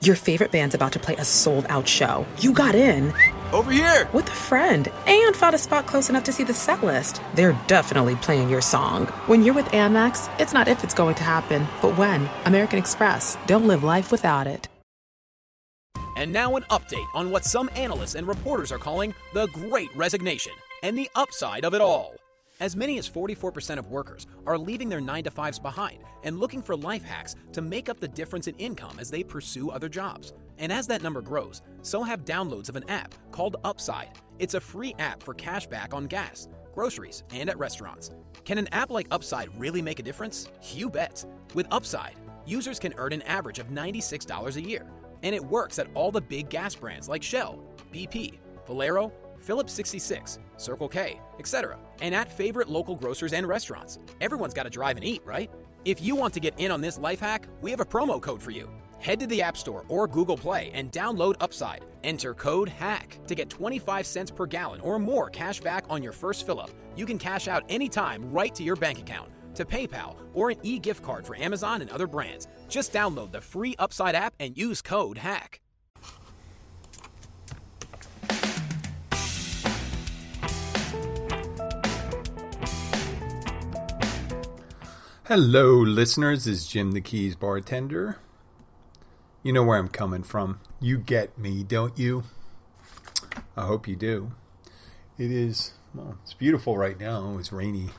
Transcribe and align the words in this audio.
Your 0.00 0.14
favorite 0.14 0.52
band's 0.52 0.76
about 0.76 0.92
to 0.92 1.00
play 1.00 1.16
a 1.16 1.24
sold-out 1.24 1.88
show. 1.88 2.24
You 2.38 2.52
got 2.52 2.76
in 2.76 3.12
Over 3.52 3.72
here! 3.72 4.08
with 4.12 4.28
a 4.28 4.34
friend 4.34 4.88
and 5.06 5.34
found 5.34 5.56
a 5.56 5.58
spot 5.58 5.86
close 5.86 6.08
enough 6.08 6.22
to 6.24 6.32
see 6.32 6.44
the 6.44 6.54
set 6.54 6.84
list. 6.84 7.20
They're 7.34 7.58
definitely 7.66 8.14
playing 8.16 8.48
your 8.48 8.60
song. 8.60 9.06
When 9.26 9.42
you're 9.42 9.54
with 9.56 9.66
Amex, 9.66 10.30
it's 10.38 10.52
not 10.52 10.68
if 10.68 10.84
it's 10.84 10.94
going 10.94 11.16
to 11.16 11.24
happen, 11.24 11.66
but 11.82 11.98
when. 11.98 12.28
American 12.44 12.78
Express. 12.78 13.36
Don't 13.46 13.66
live 13.66 13.82
life 13.82 14.12
without 14.12 14.46
it. 14.46 14.68
And 16.16 16.32
now 16.32 16.54
an 16.56 16.64
update 16.70 17.06
on 17.14 17.30
what 17.30 17.44
some 17.44 17.68
analysts 17.74 18.14
and 18.14 18.26
reporters 18.26 18.70
are 18.70 18.78
calling 18.78 19.14
the 19.34 19.46
Great 19.48 19.94
Resignation 19.96 20.52
and 20.84 20.96
the 20.96 21.10
upside 21.16 21.64
of 21.64 21.74
it 21.74 21.80
all. 21.80 22.14
As 22.60 22.74
many 22.74 22.98
as 22.98 23.08
44% 23.08 23.78
of 23.78 23.86
workers 23.86 24.26
are 24.44 24.58
leaving 24.58 24.88
their 24.88 25.00
9 25.00 25.24
to 25.24 25.30
5s 25.30 25.62
behind 25.62 25.98
and 26.24 26.40
looking 26.40 26.60
for 26.60 26.76
life 26.76 27.04
hacks 27.04 27.36
to 27.52 27.62
make 27.62 27.88
up 27.88 28.00
the 28.00 28.08
difference 28.08 28.48
in 28.48 28.56
income 28.56 28.98
as 28.98 29.12
they 29.12 29.22
pursue 29.22 29.70
other 29.70 29.88
jobs. 29.88 30.32
And 30.58 30.72
as 30.72 30.88
that 30.88 31.02
number 31.02 31.22
grows, 31.22 31.62
so 31.82 32.02
have 32.02 32.24
downloads 32.24 32.68
of 32.68 32.74
an 32.74 32.88
app 32.88 33.14
called 33.30 33.58
Upside. 33.62 34.10
It's 34.40 34.54
a 34.54 34.60
free 34.60 34.92
app 34.98 35.22
for 35.22 35.34
cash 35.34 35.68
back 35.68 35.94
on 35.94 36.06
gas, 36.06 36.48
groceries, 36.74 37.22
and 37.30 37.48
at 37.48 37.58
restaurants. 37.58 38.10
Can 38.44 38.58
an 38.58 38.68
app 38.72 38.90
like 38.90 39.06
Upside 39.12 39.56
really 39.56 39.80
make 39.80 40.00
a 40.00 40.02
difference? 40.02 40.48
You 40.74 40.90
bet. 40.90 41.24
With 41.54 41.68
Upside, 41.70 42.16
users 42.44 42.80
can 42.80 42.92
earn 42.96 43.12
an 43.12 43.22
average 43.22 43.60
of 43.60 43.68
$96 43.68 44.56
a 44.56 44.60
year. 44.60 44.84
And 45.22 45.32
it 45.32 45.44
works 45.44 45.78
at 45.78 45.86
all 45.94 46.10
the 46.10 46.20
big 46.20 46.48
gas 46.48 46.74
brands 46.74 47.08
like 47.08 47.22
Shell, 47.22 47.62
BP, 47.92 48.40
Valero, 48.66 49.12
Phillips 49.48 49.72
66, 49.72 50.40
Circle 50.58 50.88
K, 50.88 51.18
etc. 51.38 51.78
And 52.02 52.14
at 52.14 52.30
favorite 52.30 52.68
local 52.68 52.94
grocers 52.94 53.32
and 53.32 53.48
restaurants. 53.48 53.98
Everyone's 54.20 54.52
got 54.52 54.64
to 54.64 54.70
drive 54.70 54.98
and 54.98 55.04
eat, 55.06 55.22
right? 55.24 55.50
If 55.86 56.02
you 56.02 56.14
want 56.14 56.34
to 56.34 56.40
get 56.40 56.52
in 56.58 56.70
on 56.70 56.82
this 56.82 56.98
life 56.98 57.20
hack, 57.20 57.48
we 57.62 57.70
have 57.70 57.80
a 57.80 57.86
promo 57.86 58.20
code 58.20 58.42
for 58.42 58.50
you. 58.50 58.68
Head 58.98 59.18
to 59.20 59.26
the 59.26 59.40
App 59.40 59.56
Store 59.56 59.86
or 59.88 60.06
Google 60.06 60.36
Play 60.36 60.70
and 60.74 60.92
download 60.92 61.34
Upside. 61.40 61.86
Enter 62.04 62.34
code 62.34 62.68
HACK 62.68 63.26
to 63.26 63.34
get 63.34 63.48
25 63.48 64.04
cents 64.04 64.30
per 64.30 64.44
gallon 64.44 64.82
or 64.82 64.98
more 64.98 65.30
cash 65.30 65.62
back 65.62 65.86
on 65.88 66.02
your 66.02 66.12
first 66.12 66.44
fill 66.44 66.60
up. 66.60 66.70
You 66.94 67.06
can 67.06 67.16
cash 67.16 67.48
out 67.48 67.64
anytime 67.70 68.30
right 68.30 68.54
to 68.54 68.62
your 68.62 68.76
bank 68.76 68.98
account, 68.98 69.30
to 69.54 69.64
PayPal, 69.64 70.16
or 70.34 70.50
an 70.50 70.58
e 70.62 70.78
gift 70.78 71.02
card 71.02 71.24
for 71.26 71.34
Amazon 71.34 71.80
and 71.80 71.90
other 71.90 72.06
brands. 72.06 72.48
Just 72.68 72.92
download 72.92 73.32
the 73.32 73.40
free 73.40 73.74
Upside 73.78 74.14
app 74.14 74.34
and 74.40 74.58
use 74.58 74.82
code 74.82 75.16
HACK. 75.16 75.62
Hello, 85.28 85.74
listeners. 85.74 86.46
This 86.46 86.60
is 86.60 86.66
Jim 86.66 86.92
the 86.92 87.02
Keys 87.02 87.36
bartender. 87.36 88.16
You 89.42 89.52
know 89.52 89.62
where 89.62 89.76
I'm 89.76 89.88
coming 89.88 90.22
from. 90.22 90.58
You 90.80 90.96
get 90.96 91.36
me, 91.36 91.62
don't 91.62 91.98
you? 91.98 92.24
I 93.54 93.66
hope 93.66 93.86
you 93.86 93.94
do. 93.94 94.32
It 95.18 95.30
is, 95.30 95.72
well, 95.94 96.16
it's 96.22 96.32
beautiful 96.32 96.78
right 96.78 96.98
now. 96.98 97.36
It's 97.38 97.52
rainy. 97.52 97.90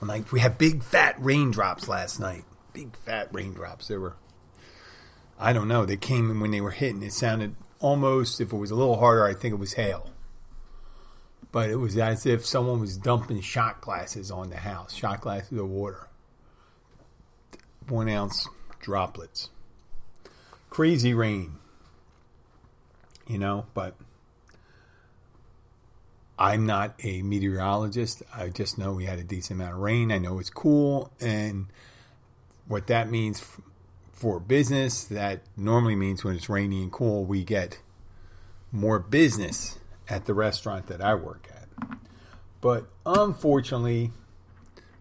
Like 0.00 0.32
we 0.32 0.40
had 0.40 0.56
big 0.56 0.82
fat 0.82 1.16
raindrops 1.18 1.86
last 1.86 2.18
night. 2.18 2.44
Big 2.72 2.96
fat 2.96 3.28
raindrops. 3.30 3.88
They 3.88 3.98
were, 3.98 4.16
I 5.38 5.52
don't 5.52 5.68
know. 5.68 5.84
They 5.84 5.98
came 5.98 6.30
and 6.30 6.40
when 6.40 6.50
they 6.50 6.62
were 6.62 6.70
hitting, 6.70 7.02
it 7.02 7.12
sounded 7.12 7.56
almost. 7.80 8.40
If 8.40 8.54
it 8.54 8.56
was 8.56 8.70
a 8.70 8.74
little 8.74 8.96
harder, 8.98 9.26
I 9.26 9.34
think 9.34 9.52
it 9.52 9.60
was 9.60 9.74
hail. 9.74 10.12
But 11.52 11.68
it 11.68 11.76
was 11.76 11.98
as 11.98 12.24
if 12.24 12.46
someone 12.46 12.80
was 12.80 12.96
dumping 12.96 13.42
shot 13.42 13.82
glasses 13.82 14.30
on 14.30 14.48
the 14.48 14.56
house. 14.56 14.94
Shot 14.94 15.20
glasses 15.20 15.58
of 15.58 15.68
water 15.68 16.06
one 17.90 18.08
ounce 18.08 18.48
droplets. 18.80 19.50
Crazy 20.68 21.14
rain, 21.14 21.56
you 23.26 23.38
know, 23.38 23.66
but 23.74 23.96
I'm 26.38 26.64
not 26.64 26.94
a 27.04 27.20
meteorologist. 27.22 28.22
I 28.34 28.48
just 28.48 28.78
know 28.78 28.92
we 28.94 29.04
had 29.04 29.18
a 29.18 29.24
decent 29.24 29.60
amount 29.60 29.74
of 29.74 29.80
rain. 29.80 30.10
I 30.10 30.18
know 30.18 30.38
it's 30.38 30.48
cool. 30.48 31.12
And 31.20 31.66
what 32.66 32.86
that 32.86 33.10
means 33.10 33.44
for 34.12 34.40
business, 34.40 35.04
that 35.04 35.42
normally 35.56 35.96
means 35.96 36.24
when 36.24 36.36
it's 36.36 36.48
rainy 36.48 36.82
and 36.82 36.90
cool, 36.90 37.24
we 37.24 37.44
get 37.44 37.80
more 38.72 38.98
business 38.98 39.78
at 40.08 40.24
the 40.24 40.34
restaurant 40.34 40.86
that 40.86 41.00
I 41.00 41.14
work 41.14 41.48
at. 41.54 41.98
But 42.60 42.86
unfortunately, 43.04 44.12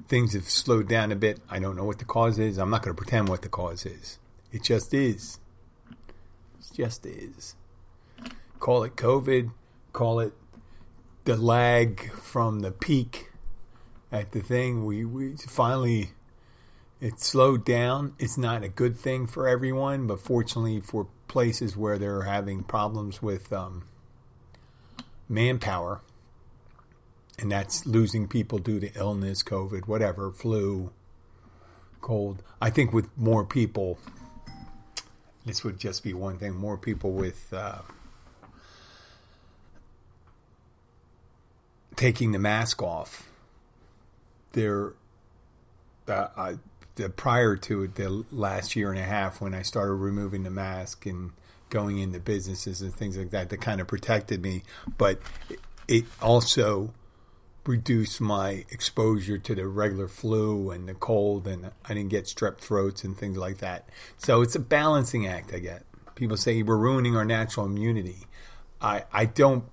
things 0.10 0.34
have 0.34 0.50
slowed 0.50 0.90
down 0.90 1.12
a 1.12 1.16
bit. 1.16 1.40
I 1.50 1.60
don't 1.60 1.76
know 1.76 1.86
what 1.86 2.00
the 2.00 2.06
cause 2.06 2.40
is. 2.40 2.58
I'm 2.58 2.72
not 2.72 2.82
going 2.82 2.96
to 2.96 3.02
pretend 3.02 3.30
what 3.30 3.44
the 3.44 3.50
cause 3.50 3.86
is. 3.86 4.18
It 4.52 4.64
just 4.64 4.94
is. 4.94 5.40
It 5.90 6.76
just 6.76 7.06
is. 7.06 7.56
Call 8.60 8.84
it 8.84 8.96
COVID. 8.96 9.52
Call 9.94 10.20
it 10.20 10.34
the 11.26 11.38
lag 11.38 12.12
from 12.14 12.62
the 12.62 12.72
peak 12.72 13.30
at 14.12 14.32
the 14.32 14.42
thing. 14.42 14.84
We, 14.84 15.06
we 15.06 15.36
finally, 15.38 16.12
it 17.00 17.20
slowed 17.20 17.64
down. 17.64 18.16
It's 18.18 18.38
not 18.38 18.64
a 18.64 18.68
good 18.68 18.98
thing 18.98 19.28
for 19.28 19.48
everyone, 19.48 20.08
but 20.08 20.20
fortunately 20.20 20.80
for 20.80 21.08
places 21.28 21.78
where 21.78 22.00
they're 22.00 22.24
having 22.24 22.64
problems 22.64 23.22
with 23.22 23.54
um, 23.54 23.84
manpower, 25.30 26.02
and 27.40 27.52
that's 27.52 27.86
losing 27.86 28.28
people 28.28 28.60
due 28.60 28.80
to 28.80 28.92
illness, 28.96 29.44
COVID, 29.44 29.88
whatever, 29.88 30.32
flu, 30.32 30.92
cold. 32.02 32.44
I 32.62 32.70
think 32.70 32.94
with 32.94 33.10
more 33.18 33.46
people, 33.46 33.98
this 35.46 35.64
would 35.64 35.80
just 35.80 36.04
be 36.04 36.14
one 36.14 36.38
thing: 36.38 36.56
more 36.56 36.78
people 36.78 37.12
with 37.12 37.54
uh, 37.54 37.80
taking 41.96 42.32
the 42.32 42.40
mask 42.40 42.82
off. 42.84 43.30
They're 44.52 44.94
uh, 46.08 46.28
I, 46.36 46.56
the 46.96 47.10
prior 47.10 47.56
to 47.56 47.84
it, 47.84 47.96
the 47.96 48.26
last 48.32 48.76
year 48.76 48.92
and 48.92 49.00
a 49.00 49.04
half, 49.04 49.40
when 49.40 49.54
I 49.54 49.62
started 49.62 49.94
removing 49.94 50.44
the 50.44 50.50
mask 50.50 51.06
and 51.06 51.32
going 51.70 52.00
into 52.00 52.20
businesses 52.20 52.82
and 52.82 52.94
things 52.94 53.18
like 53.18 53.30
that, 53.30 53.50
that 53.50 53.62
kind 53.62 53.80
of 53.80 53.88
protected 53.88 54.42
me, 54.42 54.64
but 54.98 55.22
it 55.88 56.06
also 56.22 56.94
reduce 57.66 58.20
my 58.20 58.66
exposure 58.70 59.38
to 59.38 59.56
the 59.56 59.68
regular 59.68 60.08
flu 60.08 60.72
and 60.72 60.88
the 60.88 60.94
cold, 60.94 61.48
and 61.48 61.72
I 61.86 61.94
didn't 61.94 62.10
get 62.10 62.26
strep 62.26 62.58
throats 62.58 63.04
and 63.04 63.18
things 63.18 63.38
like 63.38 63.58
that. 63.60 63.88
So 64.18 64.42
it's 64.42 64.56
a 64.56 64.60
balancing 64.60 65.28
act. 65.28 65.54
I 65.54 65.60
get 65.60 65.84
people 66.16 66.38
say 66.38 66.62
we're 66.64 66.78
ruining 66.78 67.16
our 67.16 67.26
natural 67.26 67.66
immunity. 67.66 68.28
I 68.82 69.04
I 69.12 69.26
don't 69.26 69.66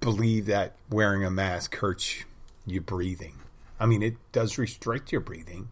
believe 0.00 0.46
that 0.46 0.74
wearing 0.90 1.24
a 1.24 1.30
mask 1.30 1.76
hurts 1.76 2.24
your 2.66 2.82
breathing. 2.82 3.36
I 3.78 3.86
mean, 3.86 4.02
it 4.02 4.16
does 4.32 4.58
restrict 4.58 5.12
your 5.12 5.20
breathing, 5.20 5.68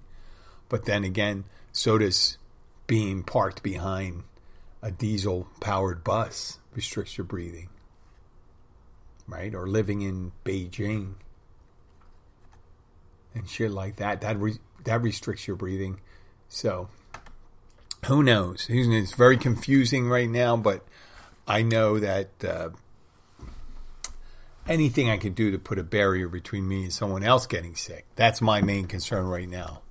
but 0.69 0.85
then 0.85 1.05
again, 1.05 1.45
so 1.73 1.99
does 1.99 2.39
being 2.87 3.23
parked 3.23 3.63
behind 3.63 4.25
a 4.83 4.91
diesel 4.91 5.49
powered 5.61 6.05
bus 6.05 6.59
restricts 6.75 7.17
your 7.17 7.25
breathing 7.25 7.69
right? 9.27 9.55
Or 9.55 9.67
living 9.67 10.03
in 10.03 10.33
Beijing 10.45 11.15
and 13.35 13.49
shit 13.49 13.71
like 13.71 13.97
that. 13.97 14.21
That 14.21 14.39
re- 14.39 14.59
that 14.85 15.03
restricts 15.03 15.47
your 15.47 15.57
breathing. 15.57 16.01
So 16.49 16.89
who 18.07 18.23
knows? 18.23 18.67
It's 18.69 19.15
very 19.15 19.37
confusing 19.37 20.09
right 20.09 20.29
now, 20.29 20.57
but 20.57 20.85
I 21.47 21.63
know 21.63 21.99
that 21.99 22.29
uh, 22.45 22.71
anything 24.67 25.11
I 25.11 25.17
can 25.17 25.33
do 25.33 25.51
to 25.51 25.59
put 25.59 25.79
a 25.79 25.83
barrier 25.83 26.29
between 26.29 26.69
me 26.69 26.85
and 26.85 26.93
someone 26.93 27.23
else 27.23 27.47
getting 27.47 27.75
sick. 27.75 28.07
That's 28.17 28.41
my 28.41 28.61
main 28.61 28.87
concern 28.87 29.27
right 29.27 29.49
now. 29.49 29.83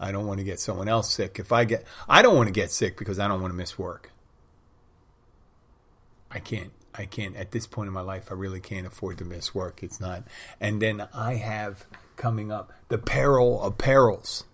I 0.00 0.12
don't 0.12 0.26
want 0.26 0.38
to 0.38 0.44
get 0.44 0.60
someone 0.60 0.88
else 0.88 1.12
sick. 1.12 1.38
If 1.38 1.52
I 1.52 1.64
get, 1.64 1.84
I 2.08 2.22
don't 2.22 2.36
want 2.36 2.46
to 2.48 2.52
get 2.52 2.70
sick 2.70 2.96
because 2.96 3.18
I 3.18 3.28
don't 3.28 3.40
want 3.40 3.52
to 3.52 3.56
miss 3.56 3.78
work. 3.78 4.12
I 6.30 6.38
can't. 6.38 6.72
I 6.94 7.04
can't 7.04 7.36
at 7.36 7.52
this 7.52 7.66
point 7.66 7.86
in 7.86 7.92
my 7.92 8.00
life. 8.00 8.28
I 8.30 8.34
really 8.34 8.60
can't 8.60 8.86
afford 8.86 9.18
to 9.18 9.24
miss 9.24 9.54
work. 9.54 9.82
It's 9.82 10.00
not. 10.00 10.24
And 10.60 10.80
then 10.82 11.06
I 11.14 11.34
have 11.34 11.86
coming 12.18 12.52
up 12.52 12.72
the 12.88 12.98
peril 12.98 13.62
of 13.62 13.78
perils 13.78 14.44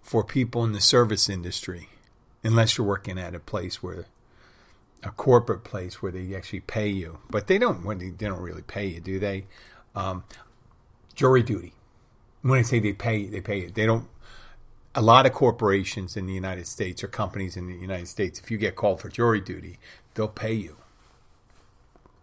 for 0.00 0.24
people 0.24 0.64
in 0.64 0.72
the 0.72 0.80
service 0.80 1.28
industry. 1.28 1.88
unless 2.44 2.76
you're 2.76 2.86
working 2.86 3.20
at 3.20 3.36
a 3.36 3.38
place 3.38 3.84
where 3.84 4.06
a 5.04 5.10
corporate 5.10 5.62
place 5.62 6.02
where 6.02 6.10
they 6.10 6.34
actually 6.34 6.60
pay 6.60 6.88
you, 6.88 7.18
but 7.30 7.46
they 7.46 7.56
don't. 7.56 7.84
When 7.84 7.98
they, 7.98 8.10
don't 8.10 8.40
really 8.40 8.62
pay 8.62 8.86
you, 8.86 9.00
do 9.00 9.20
they? 9.20 9.46
Um, 9.94 10.24
jury 11.14 11.44
duty. 11.44 11.74
When 12.40 12.58
I 12.58 12.62
say 12.62 12.80
they 12.80 12.92
pay, 12.92 13.26
they 13.26 13.40
pay 13.40 13.60
you. 13.60 13.70
They 13.70 13.86
don't. 13.86 14.08
A 14.94 15.02
lot 15.02 15.24
of 15.24 15.32
corporations 15.32 16.16
in 16.16 16.26
the 16.26 16.32
United 16.32 16.66
States 16.66 17.02
or 17.04 17.08
companies 17.08 17.56
in 17.56 17.68
the 17.68 17.74
United 17.74 18.08
States, 18.08 18.40
if 18.40 18.50
you 18.50 18.58
get 18.58 18.74
called 18.74 19.00
for 19.00 19.08
jury 19.08 19.40
duty, 19.40 19.78
they'll 20.14 20.28
pay 20.28 20.52
you 20.52 20.76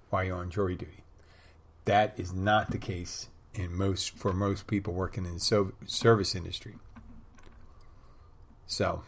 while 0.09 0.23
you're 0.23 0.37
on 0.37 0.49
jury 0.49 0.75
duty. 0.75 1.03
That 1.85 2.13
is 2.17 2.33
not 2.33 2.71
the 2.71 2.77
case 2.77 3.29
in 3.53 3.73
most 3.75 4.11
for 4.11 4.33
most 4.33 4.67
people 4.67 4.93
working 4.93 5.25
in 5.25 5.35
the 5.35 5.39
so, 5.39 5.73
service 5.85 6.35
industry. 6.35 6.75
So, 8.67 9.03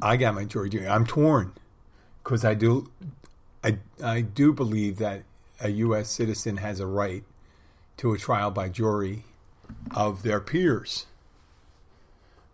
I 0.00 0.16
got 0.16 0.34
my 0.34 0.44
jury 0.44 0.70
duty. 0.70 0.88
I'm 0.88 1.06
torn 1.06 1.52
because 2.22 2.44
I 2.44 2.54
do, 2.54 2.90
I 3.62 3.78
I 4.02 4.22
do 4.22 4.52
believe 4.52 4.96
that 4.98 5.24
a 5.60 5.68
U.S. 5.70 6.08
citizen 6.08 6.58
has 6.58 6.80
a 6.80 6.86
right 6.86 7.24
to 7.98 8.12
a 8.12 8.18
trial 8.18 8.50
by 8.50 8.70
jury 8.70 9.24
of 9.94 10.22
their 10.22 10.40
peers, 10.40 11.06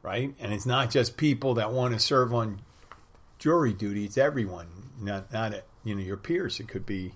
right? 0.02 0.34
And 0.40 0.52
it's 0.52 0.66
not 0.66 0.90
just 0.90 1.16
people 1.16 1.54
that 1.54 1.72
want 1.72 1.94
to 1.94 2.00
serve 2.00 2.34
on 2.34 2.60
jury 3.38 3.72
duty; 3.72 4.04
it's 4.04 4.18
everyone, 4.18 4.66
not 5.00 5.32
not 5.32 5.54
you 5.84 5.94
know 5.94 6.02
your 6.02 6.16
peers. 6.16 6.58
It 6.58 6.66
could 6.66 6.84
be 6.84 7.12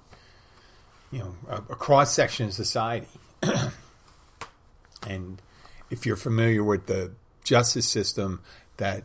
you 1.11 1.19
know 1.19 1.35
a, 1.49 1.57
a 1.57 1.77
cross 1.77 2.13
section 2.15 2.47
of 2.47 2.53
society, 2.55 3.09
and 5.07 5.43
if 5.91 6.07
you're 6.07 6.17
familiar 6.17 6.63
with 6.63 6.87
the 6.87 7.13
justice 7.45 7.89
system, 7.89 8.41
that 8.77 9.05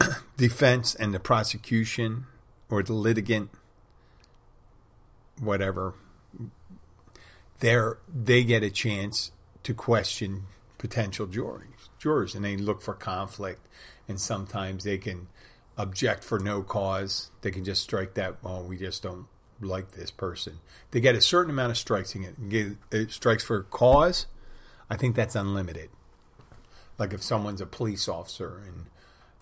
defense 0.36 0.94
and 0.94 1.14
the 1.14 1.20
prosecution 1.20 2.26
or 2.70 2.82
the 2.82 2.92
litigant, 2.92 3.50
whatever, 5.38 5.94
they 7.60 7.78
they 8.12 8.44
get 8.44 8.62
a 8.62 8.70
chance 8.70 9.30
to 9.62 9.74
question 9.74 10.44
potential 10.78 11.26
juries, 11.26 11.88
jurors, 11.98 12.34
and 12.34 12.44
they 12.44 12.56
look 12.56 12.82
for 12.82 12.94
conflict, 12.94 13.66
and 14.08 14.20
sometimes 14.20 14.84
they 14.84 14.98
can 14.98 15.28
object 15.76 16.22
for 16.22 16.38
no 16.38 16.62
cause. 16.62 17.30
They 17.42 17.50
can 17.50 17.64
just 17.64 17.82
strike 17.82 18.14
that. 18.14 18.42
Well, 18.42 18.62
we 18.62 18.76
just 18.76 19.02
don't 19.02 19.26
like 19.60 19.92
this 19.92 20.10
person. 20.10 20.60
They 20.90 21.00
get 21.00 21.14
a 21.14 21.20
certain 21.20 21.50
amount 21.50 21.70
of 21.70 21.78
strikes. 21.78 22.14
Get, 22.48 22.76
it 22.90 23.10
strikes 23.10 23.44
for 23.44 23.62
cause. 23.64 24.26
I 24.90 24.96
think 24.96 25.16
that's 25.16 25.34
unlimited. 25.34 25.90
Like 26.98 27.12
if 27.12 27.22
someone's 27.22 27.60
a 27.60 27.66
police 27.66 28.08
officer 28.08 28.62
and 28.66 28.86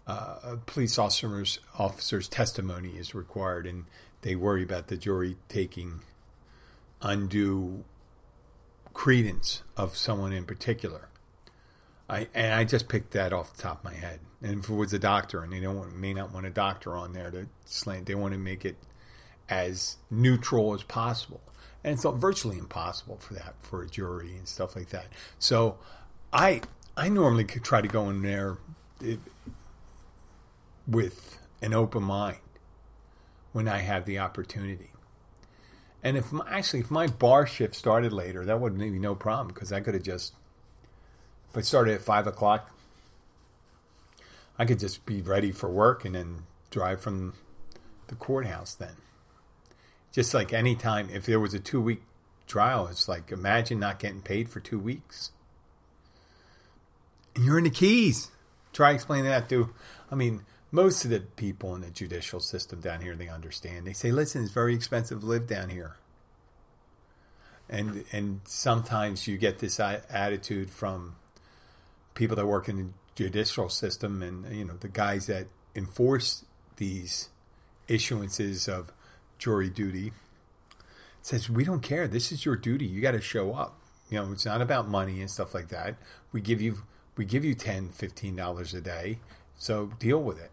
uh, 0.07 0.37
a 0.43 0.57
police 0.57 0.99
officer's 0.99 1.61
officer's 1.79 2.29
testimony 2.29 2.91
is 2.91 3.15
required, 3.15 3.67
and 3.67 3.85
they 4.23 4.35
worry 4.35 4.63
about 4.63 4.89
the 4.89 4.97
jury 4.97 5.37
taking 5.49 6.01
undue 7.01 7.85
credence 8.93 9.63
of 9.77 9.97
someone 9.97 10.33
in 10.33 10.45
particular. 10.45 11.09
I 12.09 12.29
and 12.35 12.55
I 12.55 12.65
just 12.65 12.89
picked 12.89 13.13
that 13.13 13.33
off 13.33 13.57
the 13.57 13.63
top 13.63 13.79
of 13.79 13.85
my 13.85 13.95
head. 13.95 14.21
And 14.43 14.65
if 14.65 14.69
it 14.69 14.75
was 14.75 14.93
a 14.93 14.99
doctor, 14.99 15.43
and 15.43 15.53
they 15.53 15.61
don't 15.61 15.77
want, 15.77 15.97
may 15.97 16.13
not 16.13 16.33
want 16.33 16.47
a 16.47 16.51
doctor 16.51 16.97
on 16.97 17.13
there 17.13 17.31
to 17.31 17.47
slant, 17.65 18.07
they 18.07 18.15
want 18.15 18.33
to 18.33 18.39
make 18.39 18.65
it 18.65 18.77
as 19.53 19.97
neutral 20.11 20.73
as 20.75 20.83
possible. 20.83 21.41
And 21.85 21.95
it's 21.95 22.05
virtually 22.05 22.59
impossible 22.59 23.19
for 23.19 23.35
that 23.35 23.55
for 23.61 23.83
a 23.83 23.89
jury 23.89 24.37
and 24.37 24.49
stuff 24.49 24.75
like 24.75 24.89
that. 24.91 25.07
So 25.39 25.79
I 26.33 26.63
I 26.97 27.09
normally 27.09 27.45
could 27.45 27.65
try 27.65 27.81
to 27.81 27.89
go 27.89 28.09
in 28.09 28.23
there 28.23 28.59
eh, 29.05 29.17
with 30.87 31.39
an 31.61 31.75
open 31.75 32.03
mind 32.03 32.39
when 33.53 33.69
I 33.69 33.79
have 33.79 34.07
the 34.07 34.19
opportunity. 34.19 34.91
And 36.03 36.17
if 36.17 36.33
my, 36.33 36.47
actually 36.49 36.81
if 36.81 36.91
my 36.91 37.07
bar 37.07 37.47
shift 37.47 37.75
started 37.75 38.13
later, 38.13 38.45
that 38.45 38.61
wouldn't 38.61 38.81
be 38.81 38.99
no 38.99 39.15
problem 39.15 39.49
because 39.49 39.73
I 39.73 39.81
could 39.81 39.95
have 39.95 40.03
just 40.03 40.35
if 41.51 41.59
I 41.59 41.61
started 41.61 41.95
at 41.95 42.01
five 42.01 42.27
o'clock, 42.27 42.71
I 44.59 44.65
could 44.65 44.79
just 44.79 45.05
be 45.05 45.21
ready 45.21 45.53
for 45.53 45.69
work 45.69 46.05
and 46.05 46.15
then 46.15 46.45
drive 46.71 47.03
from 47.03 47.35
the 48.07 48.15
courthouse 48.15 48.75
then. 48.75 48.97
Just 50.13 50.35
like 50.35 50.53
any 50.53 50.77
time, 50.77 51.09
if 51.11 51.25
there 51.27 51.41
was 51.41 51.55
a 51.55 51.59
two 51.59 51.81
week 51.81 52.03
trial, 52.47 52.87
it's 52.87 53.09
like 53.09 53.33
imagine 53.33 53.81
not 53.81 53.99
getting 53.99 54.21
paid 54.21 54.49
for 54.49 54.61
two 54.61 54.79
weeks. 54.79 55.33
And 57.35 57.45
you're 57.45 57.59
in 57.59 57.65
the 57.65 57.71
Keys. 57.71 58.31
Try 58.73 58.93
explaining 58.93 59.31
that 59.31 59.49
to, 59.49 59.71
I 60.11 60.15
mean, 60.15 60.43
most 60.71 61.05
of 61.05 61.11
the 61.11 61.21
people 61.21 61.75
in 61.75 61.83
the 61.83 61.91
judicial 61.91 62.41
system 62.41 62.81
down 62.81 63.01
here 63.01 63.15
they 63.15 63.29
understand. 63.29 63.87
They 63.87 63.93
say, 63.93 64.11
"Listen, 64.11 64.43
it's 64.43 64.53
very 64.53 64.75
expensive 64.75 65.21
to 65.21 65.27
live 65.27 65.47
down 65.47 65.71
here." 65.71 65.97
And 67.69 68.05
and 68.13 68.41
sometimes 68.45 69.27
you 69.27 69.39
get 69.39 69.61
this 69.61 69.81
attitude 69.81 70.71
from 70.71 71.17
people 72.15 72.37
that 72.37 72.47
work 72.47 72.69
in 72.69 72.77
the 72.77 72.87
judicial 73.15 73.69
system 73.69 74.23
and 74.23 74.55
you 74.55 74.65
know 74.65 74.77
the 74.81 74.89
guys 74.89 75.27
that 75.27 75.47
enforce 75.75 76.45
these 76.77 77.29
issuances 77.89 78.69
of 78.69 78.93
jury 79.43 79.69
duty 79.69 80.09
it 80.09 81.27
says 81.27 81.51
we 81.51 81.65
don't 81.65 81.83
care 81.83 82.07
this 82.07 82.31
is 82.31 82.45
your 82.45 82.57
duty 82.57 82.87
you 82.87 83.01
got 83.01 83.13
to 83.13 83.21
show 83.21 83.53
up 83.53 83.79
you 84.09 84.19
know 84.19 84.31
it's 84.33 84.47
not 84.47 84.61
about 84.61 84.89
money 84.89 85.21
and 85.21 85.31
stuff 85.31 85.55
like 85.55 85.69
that 85.69 85.97
we 86.33 86.41
give 86.41 86.61
you 86.61 86.83
we 87.17 87.25
give 87.25 87.45
you 87.45 87.55
10 87.55 87.89
15 87.89 88.37
dollars 88.37 88.75
a 88.75 88.81
day 88.81 89.19
so 89.57 89.93
deal 89.99 90.23
with 90.23 90.41
it 90.41 90.53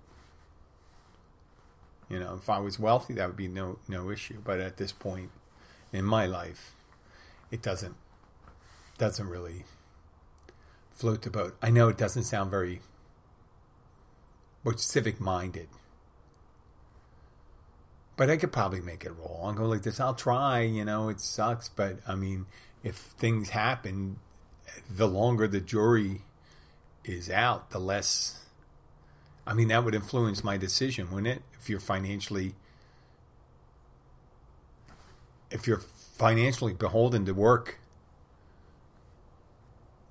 you 2.10 2.20
know, 2.20 2.36
if 2.36 2.50
I 2.50 2.60
was 2.60 2.80
wealthy, 2.80 3.14
that 3.14 3.28
would 3.28 3.38
be 3.38 3.48
no 3.48 3.78
no 3.88 4.10
issue. 4.10 4.42
But 4.44 4.60
at 4.60 4.78
this 4.78 4.92
point 4.92 5.30
in 5.94 6.04
my 6.04 6.26
life, 6.26 6.74
it 7.52 7.62
doesn't 7.62 7.96
doesn't 8.98 9.30
really 9.30 9.66
float 10.92 11.22
the 11.22 11.30
boat. 11.30 11.56
I 11.62 11.70
know 11.70 11.88
it 11.88 11.98
doesn't 11.98 12.24
sound 12.24 12.50
very 12.50 12.82
civic 14.76 15.20
minded. 15.20 15.70
But 18.20 18.30
I 18.30 18.36
could 18.36 18.52
probably 18.52 18.82
make 18.82 19.06
it 19.06 19.12
roll. 19.12 19.40
I'll 19.46 19.54
go 19.54 19.66
like 19.66 19.84
this. 19.84 19.98
I'll 19.98 20.14
try, 20.14 20.60
you 20.60 20.84
know, 20.84 21.08
it 21.08 21.22
sucks, 21.22 21.70
but 21.70 22.00
I 22.06 22.16
mean, 22.16 22.48
if 22.84 22.96
things 22.96 23.52
happen, 23.52 24.18
the 24.90 25.08
longer 25.08 25.48
the 25.48 25.62
jury 25.62 26.24
is 27.06 27.30
out, 27.30 27.70
the 27.70 27.80
less 27.80 28.40
I 29.48 29.54
mean, 29.54 29.70
that 29.70 29.86
would 29.86 29.96
influence 29.96 30.44
my 30.44 30.58
decision, 30.58 31.10
wouldn't 31.10 31.38
it? 31.38 31.44
If 31.54 31.70
you're 31.70 31.80
financially, 31.80 32.56
if 35.50 35.66
you're 35.66 35.80
financially 35.80 36.74
beholden 36.74 37.26
to 37.26 37.34
work, 37.34 37.80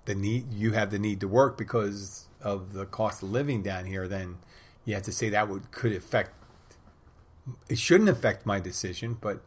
the 0.06 0.14
need 0.14 0.52
you 0.52 0.72
have 0.72 0.90
the 0.90 0.98
need 0.98 1.20
to 1.20 1.28
work 1.28 1.58
because 1.58 2.24
of 2.40 2.72
the 2.72 2.86
cost 2.86 3.22
of 3.22 3.30
living 3.30 3.62
down 3.62 3.84
here, 3.84 4.08
then 4.08 4.38
you 4.86 4.94
have 4.94 5.04
to 5.04 5.12
say 5.12 5.28
that 5.28 5.48
would 5.48 5.70
could 5.70 5.92
affect. 5.92 6.32
It 7.68 7.78
shouldn't 7.78 8.10
affect 8.10 8.46
my 8.46 8.60
decision, 8.60 9.16
but 9.20 9.42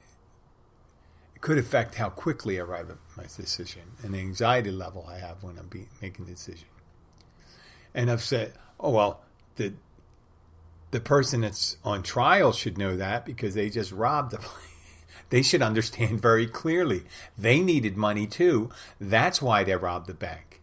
it 1.36 1.42
could 1.42 1.58
affect 1.58 1.96
how 1.96 2.10
quickly 2.10 2.60
I 2.60 2.64
arrive 2.64 2.90
at 2.90 2.98
my 3.18 3.24
decision 3.24 3.84
and 4.04 4.14
the 4.14 4.20
anxiety 4.20 4.72
level 4.72 5.06
I 5.10 5.18
have 5.18 5.44
when 5.44 5.58
I'm 5.58 5.68
be, 5.68 5.88
making 6.02 6.26
a 6.26 6.30
decision. 6.30 6.68
And 7.94 8.10
I've 8.10 8.22
said, 8.22 8.54
oh 8.80 8.92
well, 8.92 9.22
the 9.56 9.74
the 10.92 11.00
person 11.00 11.42
that's 11.42 11.78
on 11.86 12.04
trial 12.04 12.52
should 12.52 12.78
know 12.78 12.98
that 12.98 13.26
because 13.26 13.54
they 13.56 13.70
just 13.70 13.92
robbed 13.92 14.32
the 14.32 14.46
they 15.30 15.42
should 15.42 15.62
understand 15.62 16.22
very 16.22 16.48
clearly. 16.48 17.04
They 17.38 17.62
needed 17.62 17.98
money 17.98 18.28
too. 18.28 18.70
That's 19.00 19.42
why 19.42 19.64
they 19.64 19.76
robbed 19.76 20.08
the 20.08 20.14
bank. 20.14 20.62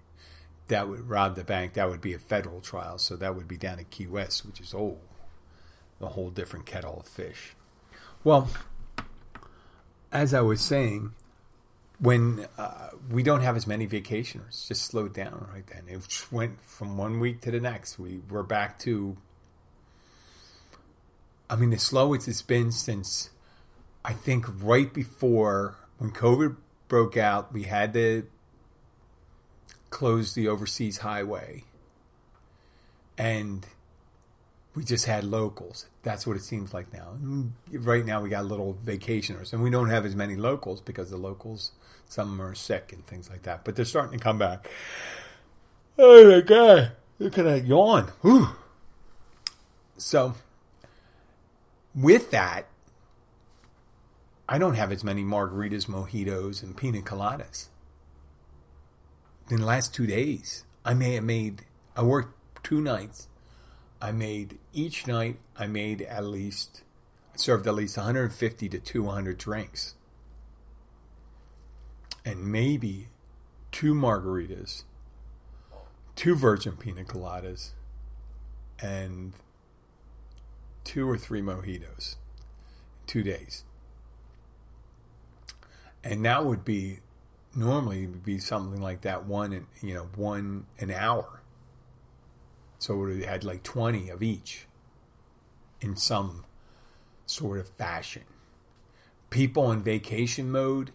That 0.69 0.89
would 0.89 1.09
rob 1.09 1.35
the 1.35 1.45
bank 1.45 1.73
that 1.75 1.89
would 1.89 2.03
be 2.03 2.13
a 2.13 2.19
federal 2.19 2.61
trial 2.61 2.99
so 2.99 3.17
that 3.17 3.35
would 3.35 3.49
be 3.49 3.57
down 3.57 3.79
at 3.79 3.91
key 3.91 4.07
west 4.07 4.45
which 4.45 4.61
is 4.61 4.75
oh 4.75 4.99
a 6.01 6.07
whole 6.07 6.31
different 6.31 6.67
kettle 6.67 7.01
of 7.01 7.07
fish. 7.07 7.55
Well 8.25 8.49
as 10.11 10.33
i 10.33 10.41
was 10.41 10.61
saying 10.61 11.13
when 12.01 12.47
uh, 12.57 12.89
we 13.11 13.23
don't 13.23 13.41
have 13.41 13.57
as 13.57 13.67
many 13.67 13.87
vacationers 13.87 14.69
just 14.69 14.83
slowed 14.83 15.13
down 15.13 15.49
right 15.53 15.67
then. 15.67 15.83
It 15.89 16.27
went 16.31 16.61
from 16.63 16.97
one 16.97 17.19
week 17.19 17.41
to 17.41 17.51
the 17.51 17.59
next. 17.59 17.99
We 17.99 18.21
were 18.31 18.45
back 18.45 18.79
to 18.81 19.17
I 21.51 21.57
mean 21.57 21.71
the 21.71 21.79
slowest 21.79 22.29
it's 22.29 22.43
been 22.43 22.71
since 22.71 23.31
I 24.05 24.13
think 24.13 24.47
right 24.63 24.93
before 24.93 25.77
when 25.99 26.13
COVID 26.13 26.57
broke 26.87 27.17
out 27.17 27.53
we 27.53 27.65
had 27.65 27.93
to 27.95 28.27
close 29.91 30.35
the 30.35 30.47
overseas 30.47 30.99
highway. 30.99 31.65
And 33.17 33.67
we 34.79 34.85
just 34.85 35.07
had 35.07 35.25
locals. 35.25 35.87
That's 36.05 36.25
what 36.25 36.37
it 36.37 36.45
seems 36.45 36.73
like 36.73 36.93
now. 36.93 37.17
Mm, 37.21 37.51
right 37.73 38.07
now, 38.07 38.23
we 38.23 38.29
got 38.29 38.45
little 38.45 38.75
vacationers, 38.75 39.53
and 39.53 39.61
we 39.61 39.71
don't 39.71 39.91
have 39.91 40.07
as 40.07 40.15
many 40.15 40.37
locals 40.37 40.81
because 40.81 41.11
the 41.11 41.17
locals, 41.17 41.73
some 42.09 42.41
are 42.41 42.55
sick 42.55 42.93
and 42.93 43.05
things 43.05 43.29
like 43.29 43.43
that. 43.43 43.65
But 43.65 43.75
they're 43.75 43.85
starting 43.85 44.17
to 44.17 44.23
come 44.23 44.39
back. 44.39 44.71
Oh 45.99 46.31
my 46.31 46.43
god! 46.43 46.93
Look 47.19 47.37
at 47.39 47.45
that 47.45 47.67
yawn. 47.67 48.13
Whew. 48.21 48.51
So, 49.97 50.35
with 51.93 52.31
that, 52.31 52.69
I 54.49 54.59
don't 54.59 54.75
have 54.75 54.93
as 54.93 55.03
many 55.03 55.25
margaritas, 55.25 55.87
mojitos, 55.87 56.63
and 56.63 56.77
pina 56.77 57.01
coladas. 57.01 57.67
In 59.51 59.59
the 59.59 59.67
last 59.67 59.93
two 59.93 60.07
days, 60.07 60.63
I 60.85 60.95
may 60.95 61.15
have 61.15 61.25
made, 61.25 61.63
I 61.97 62.05
worked 62.05 62.63
two 62.63 62.81
nights. 62.81 63.27
I 64.01 64.13
made 64.13 64.59
each 64.73 65.07
night, 65.07 65.39
I 65.57 65.67
made 65.67 66.03
at 66.03 66.25
least, 66.25 66.83
served 67.35 67.67
at 67.67 67.75
least 67.75 67.97
150 67.97 68.69
to 68.69 68.79
200 68.79 69.39
drinks. 69.39 69.95
And 72.25 72.53
maybe 72.53 73.09
two 73.73 73.95
margaritas, 73.95 74.85
two 76.15 76.35
virgin 76.35 76.77
pina 76.77 77.05
coladas, 77.05 77.71
and 78.81 79.33
two 80.85 81.09
or 81.09 81.19
three 81.19 81.43
mojitos. 81.43 82.17
Two 83.07 83.23
days. 83.23 83.65
And 86.05 86.25
that 86.25 86.45
would 86.45 86.65
be 86.65 87.01
normally 87.55 88.07
would 88.07 88.25
be 88.25 88.39
something 88.39 88.81
like 88.81 89.01
that 89.01 89.25
one 89.25 89.67
you 89.83 89.95
know 89.95 90.09
one 90.15 90.67
an 90.79 90.91
hour 90.91 91.43
so 92.79 92.97
we 92.97 93.25
had 93.25 93.45
like 93.45 93.63
20 93.63 94.09
of 94.11 94.23
each 94.23 94.67
in 95.81 95.97
some 95.97 96.45
sort 97.27 97.59
of 97.59 97.69
fashion. 97.69 98.23
People 99.31 99.71
in 99.73 99.83
vacation 99.83 100.51
mode 100.51 100.93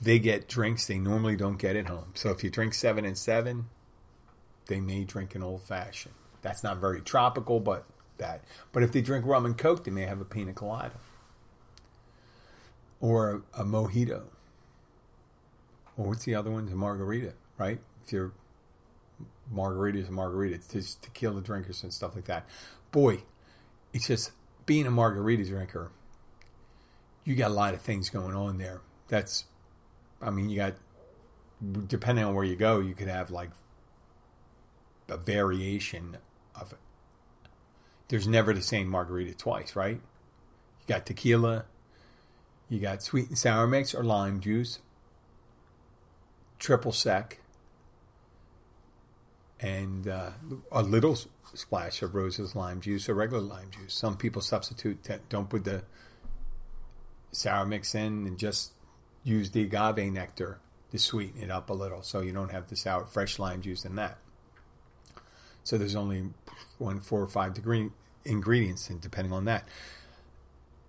they 0.00 0.18
get 0.18 0.48
drinks 0.48 0.86
they 0.86 0.98
normally 0.98 1.36
don't 1.36 1.58
get 1.58 1.76
at 1.76 1.86
home. 1.86 2.12
So 2.14 2.30
if 2.30 2.42
you 2.42 2.50
drink 2.50 2.74
seven 2.74 3.04
and 3.04 3.16
seven 3.16 3.66
they 4.66 4.80
may 4.80 5.04
drink 5.04 5.34
an 5.34 5.42
old 5.42 5.62
fashioned 5.62 6.14
that's 6.42 6.64
not 6.64 6.78
very 6.78 7.00
tropical 7.00 7.60
but 7.60 7.86
that. 8.18 8.42
But 8.72 8.82
if 8.82 8.92
they 8.92 9.00
drink 9.00 9.24
rum 9.24 9.46
and 9.46 9.56
coke 9.56 9.84
they 9.84 9.90
may 9.90 10.02
have 10.02 10.20
a 10.20 10.24
pina 10.24 10.52
colada 10.52 10.92
or 13.00 13.42
a, 13.54 13.62
a 13.62 13.64
mojito. 13.64 14.22
Or 15.96 16.08
what's 16.08 16.24
the 16.24 16.34
other 16.34 16.50
one? 16.50 16.68
A 16.68 16.74
margarita, 16.74 17.34
right? 17.58 17.78
If 18.02 18.12
you're 18.12 18.32
margarita 19.50 19.98
is 19.98 20.08
a 20.08 20.12
margarita, 20.12 20.60
it's 20.72 20.94
tequila 20.96 21.40
drinkers 21.40 21.82
and 21.82 21.92
stuff 21.92 22.14
like 22.14 22.24
that. 22.26 22.46
Boy, 22.90 23.22
it's 23.92 24.06
just 24.06 24.32
being 24.66 24.86
a 24.86 24.90
margarita 24.90 25.44
drinker. 25.44 25.90
You 27.24 27.34
got 27.36 27.50
a 27.50 27.54
lot 27.54 27.74
of 27.74 27.80
things 27.80 28.08
going 28.08 28.34
on 28.34 28.58
there. 28.58 28.80
That's, 29.08 29.44
I 30.20 30.30
mean, 30.30 30.48
you 30.48 30.56
got 30.56 30.74
depending 31.86 32.24
on 32.24 32.34
where 32.34 32.44
you 32.44 32.56
go, 32.56 32.80
you 32.80 32.94
could 32.94 33.08
have 33.08 33.30
like 33.30 33.50
a 35.08 35.16
variation 35.16 36.16
of 36.54 36.72
it. 36.72 36.78
There's 38.08 38.26
never 38.26 38.52
the 38.52 38.62
same 38.62 38.88
margarita 38.88 39.34
twice, 39.34 39.76
right? 39.76 40.00
You 40.80 40.86
got 40.86 41.06
tequila, 41.06 41.66
you 42.68 42.80
got 42.80 43.02
sweet 43.02 43.28
and 43.28 43.38
sour 43.38 43.66
mix 43.66 43.94
or 43.94 44.02
lime 44.02 44.40
juice, 44.40 44.80
triple 46.58 46.92
sec, 46.92 47.40
and 49.62 50.08
uh, 50.08 50.30
a 50.72 50.82
little 50.82 51.16
splash 51.54 52.02
of 52.02 52.14
Rose's 52.14 52.56
lime 52.56 52.80
juice 52.80 53.08
or 53.08 53.14
regular 53.14 53.42
lime 53.42 53.70
juice. 53.70 53.94
Some 53.94 54.16
people 54.16 54.42
substitute, 54.42 55.08
don't 55.28 55.48
put 55.48 55.64
the 55.64 55.84
sour 57.30 57.64
mix 57.64 57.94
in 57.94 58.26
and 58.26 58.38
just 58.38 58.72
use 59.22 59.52
the 59.52 59.62
agave 59.62 60.12
nectar 60.12 60.58
to 60.90 60.98
sweeten 60.98 61.40
it 61.40 61.50
up 61.50 61.70
a 61.70 61.72
little 61.72 62.02
so 62.02 62.20
you 62.20 62.32
don't 62.32 62.50
have 62.50 62.68
the 62.68 62.76
sour 62.76 63.06
fresh 63.06 63.38
lime 63.38 63.62
juice 63.62 63.84
in 63.84 63.94
that. 63.94 64.18
So 65.62 65.78
there's 65.78 65.94
only 65.94 66.24
one, 66.78 67.00
four 67.00 67.22
or 67.22 67.28
five 67.28 67.54
degree 67.54 67.90
ingredients, 68.24 68.90
and 68.90 69.00
depending 69.00 69.32
on 69.32 69.44
that, 69.44 69.68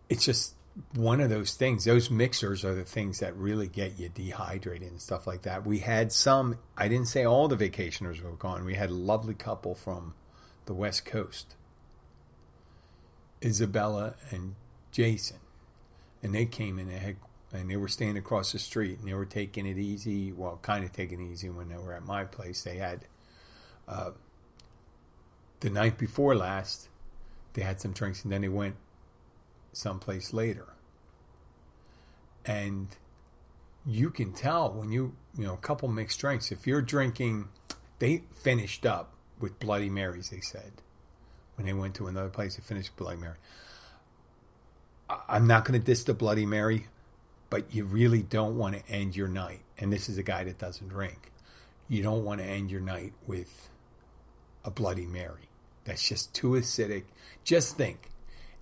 it's 0.09 0.25
just 0.25 0.55
one 0.95 1.21
of 1.21 1.29
those 1.29 1.53
things. 1.53 1.85
Those 1.85 2.09
mixers 2.09 2.65
are 2.65 2.73
the 2.73 2.83
things 2.83 3.19
that 3.19 3.35
really 3.35 3.67
get 3.67 3.99
you 3.99 4.09
dehydrated 4.09 4.89
and 4.89 5.01
stuff 5.01 5.27
like 5.27 5.43
that. 5.43 5.65
We 5.65 5.79
had 5.79 6.11
some, 6.11 6.57
I 6.77 6.87
didn't 6.87 7.07
say 7.07 7.25
all 7.25 7.47
the 7.47 7.57
vacationers 7.57 8.21
were 8.21 8.31
gone. 8.31 8.65
We 8.65 8.75
had 8.75 8.89
a 8.89 8.95
lovely 8.95 9.35
couple 9.35 9.75
from 9.75 10.15
the 10.65 10.73
West 10.73 11.05
Coast, 11.05 11.55
Isabella 13.43 14.15
and 14.31 14.55
Jason. 14.91 15.37
And 16.23 16.33
they 16.33 16.45
came 16.45 16.79
in 16.79 16.89
and, 16.89 16.99
had, 16.99 17.15
and 17.51 17.69
they 17.69 17.75
were 17.75 17.87
staying 17.87 18.17
across 18.17 18.51
the 18.51 18.59
street 18.59 18.97
and 18.97 19.07
they 19.07 19.13
were 19.13 19.25
taking 19.25 19.67
it 19.67 19.77
easy. 19.77 20.31
Well, 20.31 20.57
kind 20.61 20.83
of 20.83 20.91
taking 20.91 21.21
it 21.21 21.31
easy 21.31 21.49
when 21.49 21.69
they 21.69 21.77
were 21.77 21.93
at 21.93 22.05
my 22.05 22.23
place. 22.23 22.63
They 22.63 22.77
had, 22.77 23.05
uh, 23.87 24.11
the 25.59 25.69
night 25.69 25.97
before 25.97 26.35
last, 26.35 26.89
they 27.53 27.61
had 27.61 27.79
some 27.79 27.91
drinks 27.91 28.23
and 28.23 28.31
then 28.31 28.41
they 28.41 28.49
went 28.49 28.75
someplace 29.73 30.33
later. 30.33 30.73
And 32.45 32.87
you 33.85 34.09
can 34.09 34.33
tell 34.33 34.71
when 34.71 34.91
you, 34.91 35.15
you 35.37 35.45
know, 35.45 35.53
a 35.53 35.57
couple 35.57 35.87
mixed 35.87 36.19
drinks, 36.19 36.51
if 36.51 36.65
you're 36.67 36.81
drinking, 36.81 37.49
they 37.99 38.23
finished 38.31 38.85
up 38.85 39.13
with 39.39 39.59
Bloody 39.59 39.89
Marys, 39.89 40.29
they 40.29 40.39
said. 40.39 40.73
When 41.55 41.65
they 41.67 41.73
went 41.73 41.95
to 41.95 42.07
another 42.07 42.29
place, 42.29 42.55
they 42.55 42.63
finished 42.63 42.95
Bloody 42.95 43.19
Mary. 43.19 43.37
I'm 45.27 45.47
not 45.47 45.65
going 45.65 45.79
to 45.79 45.85
diss 45.85 46.03
the 46.03 46.13
Bloody 46.13 46.45
Mary, 46.45 46.87
but 47.49 47.73
you 47.73 47.85
really 47.85 48.23
don't 48.23 48.57
want 48.57 48.75
to 48.75 48.91
end 48.91 49.15
your 49.15 49.27
night. 49.27 49.61
And 49.77 49.91
this 49.91 50.09
is 50.09 50.17
a 50.17 50.23
guy 50.23 50.43
that 50.45 50.57
doesn't 50.57 50.87
drink. 50.87 51.31
You 51.87 52.01
don't 52.01 52.23
want 52.23 52.39
to 52.39 52.45
end 52.45 52.71
your 52.71 52.81
night 52.81 53.13
with 53.27 53.69
a 54.63 54.71
Bloody 54.71 55.05
Mary. 55.05 55.49
That's 55.83 56.07
just 56.07 56.33
too 56.33 56.51
acidic. 56.51 57.03
Just 57.43 57.77
think 57.77 58.09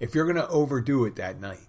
if 0.02 0.16
you're 0.16 0.26
going 0.26 0.36
to 0.36 0.50
overdo 0.50 1.06
it 1.06 1.16
that 1.16 1.40
night, 1.40 1.68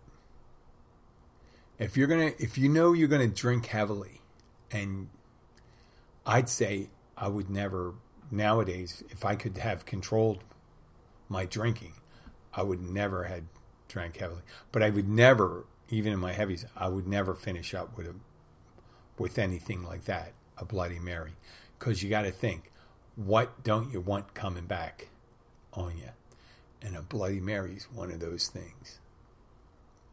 if 1.78 1.98
you're 1.98 2.06
going 2.06 2.32
to, 2.32 2.42
if 2.42 2.56
you 2.56 2.66
know 2.66 2.94
you're 2.94 3.06
going 3.06 3.30
to 3.30 3.36
drink 3.36 3.66
heavily, 3.66 4.22
and 4.70 5.10
I'd 6.24 6.48
say 6.48 6.88
I 7.16 7.28
would 7.28 7.50
never, 7.50 7.92
nowadays, 8.30 9.04
if 9.10 9.26
I 9.26 9.36
could 9.36 9.58
have 9.58 9.84
controlled 9.84 10.44
my 11.28 11.44
drinking, 11.44 11.92
I 12.54 12.62
would 12.62 12.80
never 12.80 13.24
had 13.24 13.44
drank 13.86 14.16
heavily. 14.16 14.40
But 14.72 14.82
I 14.82 14.88
would 14.88 15.10
never, 15.10 15.66
even 15.90 16.14
in 16.14 16.18
my 16.18 16.32
heavies, 16.32 16.64
I 16.74 16.88
would 16.88 17.06
never 17.06 17.34
finish 17.34 17.74
up 17.74 17.98
with 17.98 18.06
a, 18.06 18.14
with 19.18 19.38
anything 19.38 19.82
like 19.82 20.04
that, 20.04 20.32
a 20.56 20.64
Bloody 20.64 20.98
Mary. 20.98 21.32
Because 21.78 22.02
you 22.02 22.08
got 22.08 22.22
to 22.22 22.30
think, 22.30 22.72
what 23.14 23.62
don't 23.62 23.92
you 23.92 24.00
want 24.00 24.32
coming 24.32 24.64
back 24.64 25.08
on 25.74 25.98
you? 25.98 26.08
And 26.84 26.96
a 26.96 27.02
Bloody 27.02 27.40
Mary 27.40 27.74
is 27.74 27.84
one 27.92 28.10
of 28.10 28.18
those 28.18 28.48
things, 28.48 28.98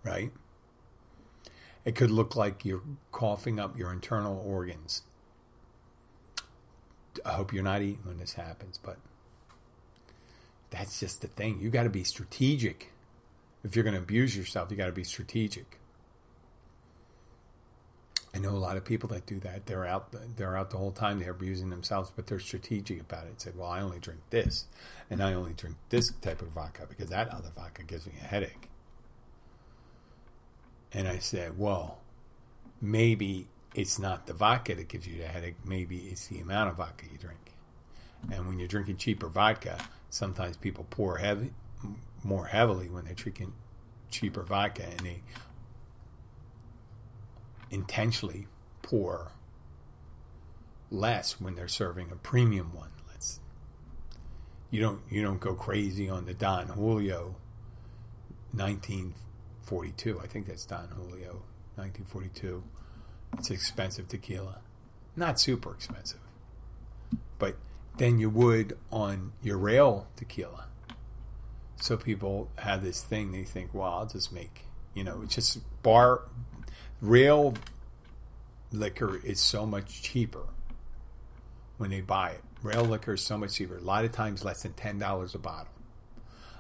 right? 0.04 0.32
It 1.84 1.96
could 1.96 2.12
look 2.12 2.36
like 2.36 2.64
you're 2.64 2.84
coughing 3.12 3.60
up 3.60 3.78
your 3.78 3.92
internal 3.92 4.44
organs. 4.46 5.02
I 7.26 7.32
hope 7.32 7.52
you're 7.52 7.64
not 7.64 7.82
eating 7.82 8.02
when 8.04 8.20
this 8.20 8.34
happens, 8.34 8.80
but 8.82 8.98
that's 10.70 11.00
just 11.00 11.22
the 11.22 11.28
thing. 11.28 11.60
You 11.60 11.70
got 11.70 11.84
to 11.84 11.90
be 11.90 12.04
strategic. 12.04 12.92
If 13.64 13.76
you're 13.76 13.84
going 13.84 13.96
to 13.96 14.02
abuse 14.02 14.38
yourself, 14.38 14.70
you 14.70 14.78
got 14.78 14.86
to 14.86 14.92
be 14.92 15.04
strategic. 15.04 15.80
I 18.40 18.42
know 18.42 18.52
a 18.52 18.58
lot 18.58 18.78
of 18.78 18.86
people 18.86 19.10
that 19.10 19.26
do 19.26 19.38
that. 19.42 19.66
They're 19.66 19.86
out. 19.86 20.16
They're 20.38 20.56
out 20.56 20.70
the 20.70 20.78
whole 20.78 20.94
time. 20.94 21.20
They're 21.20 21.32
abusing 21.32 21.70
themselves, 21.70 22.10
but 22.16 22.28
they're 22.28 22.40
strategic 22.40 23.02
about 23.02 23.28
it. 23.28 23.42
Say, 23.42 23.52
"Well, 23.54 23.68
I 23.68 23.82
only 23.82 24.00
drink 24.00 24.22
this, 24.30 24.66
and 25.10 25.22
I 25.22 25.34
only 25.34 25.52
drink 25.52 25.76
this 25.90 26.14
type 26.22 26.42
of 26.42 26.48
vodka 26.50 26.86
because 26.88 27.10
that 27.10 27.28
other 27.28 27.50
vodka 27.54 27.84
gives 27.84 28.08
me 28.08 28.14
a 28.22 28.24
headache." 28.24 28.70
And 30.94 31.06
I 31.06 31.20
said, 31.20 31.60
"Well, 31.60 32.00
maybe 32.80 33.50
it's 33.76 34.00
not 34.00 34.26
the 34.26 34.34
vodka 34.34 34.74
that 34.76 34.88
gives 34.88 35.06
you 35.06 35.18
the 35.18 35.28
headache. 35.28 35.58
Maybe 35.66 35.98
it's 36.08 36.28
the 36.28 36.40
amount 36.40 36.70
of 36.70 36.78
vodka 36.78 37.08
you 37.12 37.18
drink. 37.18 37.52
And 38.32 38.48
when 38.48 38.58
you're 38.58 38.70
drinking 38.70 38.98
cheaper 38.98 39.28
vodka, 39.28 39.84
sometimes 40.10 40.56
people 40.56 40.86
pour 40.90 41.18
heavy, 41.18 41.52
more 42.24 42.46
heavily 42.46 42.90
when 42.90 43.04
they're 43.04 43.14
drinking 43.14 43.54
cheaper 44.10 44.44
vodka, 44.44 44.86
and 44.86 45.00
they 45.02 45.24
intentionally 47.72 48.48
pour 48.82 49.32
less 50.92 51.40
when 51.40 51.56
they're 51.56 51.68
serving 51.68 52.12
a 52.12 52.16
premium 52.16 52.74
one. 52.74 52.90
Let's 53.10 53.40
you 54.72 54.82
don't 54.82 55.02
you 55.10 55.22
don't 55.22 55.40
go 55.40 55.54
crazy 55.54 56.10
on 56.10 56.26
the 56.26 56.34
Don 56.34 56.68
Julio 56.68 57.36
1942. 58.54 60.20
I 60.20 60.28
think 60.28 60.48
that's 60.48 60.66
Don 60.66 60.88
Julio 60.90 61.44
1942. 61.76 62.64
It's 63.38 63.52
expensive 63.52 64.08
tequila. 64.08 64.60
Not 65.16 65.40
super 65.40 65.74
expensive. 65.74 66.20
But 67.38 67.58
than 67.98 68.18
you 68.20 68.30
would 68.30 68.78
on 68.92 69.34
your 69.42 69.58
rail 69.58 70.08
tequila. 70.16 70.66
So 71.76 71.96
people 71.96 72.50
have 72.58 72.84
this 72.84 73.02
thing 73.04 73.32
they 73.32 73.44
think, 73.44 73.74
well, 73.74 73.92
I'll 73.94 74.06
just 74.06 74.34
make, 74.34 74.66
you 74.94 75.04
know, 75.04 75.22
it's 75.24 75.36
just 75.36 75.60
bar 75.84 76.24
Rail 77.02 77.54
liquor 78.72 79.20
is 79.24 79.40
so 79.40 79.66
much 79.66 80.02
cheaper 80.02 80.48
when 81.78 81.92
they 81.92 82.02
buy 82.02 82.32
it. 82.32 82.44
Real 82.62 82.84
liquor 82.84 83.14
is 83.14 83.22
so 83.22 83.38
much 83.38 83.54
cheaper. 83.54 83.78
A 83.78 83.82
lot 83.82 84.04
of 84.04 84.12
times 84.12 84.44
less 84.44 84.64
than 84.64 84.74
ten 84.74 85.00
dollars 85.00 85.34
a 85.34 85.40
bottle. 85.40 85.72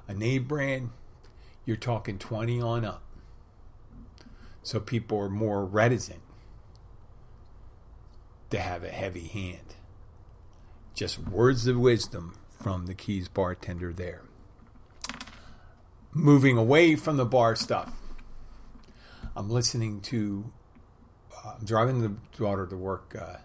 A 0.07 0.13
name 0.13 0.45
brand, 0.45 0.91
you're 1.65 1.77
talking 1.77 2.17
20 2.17 2.61
on 2.61 2.85
up. 2.85 3.03
So 4.63 4.79
people 4.79 5.19
are 5.19 5.29
more 5.29 5.65
reticent 5.65 6.21
to 8.49 8.59
have 8.59 8.83
a 8.83 8.89
heavy 8.89 9.27
hand. 9.27 9.75
Just 10.95 11.19
words 11.19 11.67
of 11.67 11.77
wisdom 11.77 12.37
from 12.61 12.85
the 12.85 12.93
Keys 12.93 13.27
bartender 13.27 13.93
there. 13.93 14.23
Moving 16.13 16.57
away 16.57 16.95
from 16.95 17.17
the 17.17 17.25
bar 17.25 17.55
stuff, 17.55 17.98
I'm 19.39 19.49
listening 19.49 20.01
to, 20.01 20.51
uh, 21.33 21.53
I'm 21.57 21.65
driving 21.65 22.01
the 22.01 22.13
daughter 22.37 22.67
to 22.67 22.75
work. 22.75 23.15
Uh, 23.17 23.37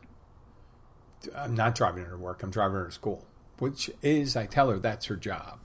I'm 1.37 1.55
not 1.55 1.77
driving 1.77 2.05
her 2.05 2.11
to 2.11 2.17
work, 2.17 2.43
I'm 2.43 2.51
driving 2.51 2.79
her 2.79 2.87
to 2.87 2.93
school, 2.93 3.25
which 3.61 3.89
is, 4.03 4.35
I 4.35 4.47
tell 4.47 4.71
her, 4.71 4.81
that's 4.81 5.07
her 5.07 5.15
job. 5.15 5.61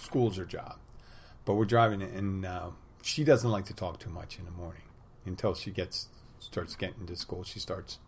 School's 0.00 0.36
her 0.36 0.44
job. 0.44 0.78
But 1.44 1.54
we're 1.54 1.64
driving 1.64 2.02
it, 2.02 2.12
and 2.12 2.46
uh, 2.46 2.70
she 3.02 3.24
doesn't 3.24 3.50
like 3.50 3.64
to 3.64 3.74
talk 3.74 3.98
too 3.98 4.10
much 4.10 4.38
in 4.38 4.44
the 4.44 4.52
morning 4.52 4.84
until 5.26 5.54
she 5.54 5.72
gets 5.72 6.08
starts 6.38 6.76
getting 6.76 7.04
to 7.06 7.16
school. 7.16 7.42
She 7.42 7.58
starts 7.58 7.98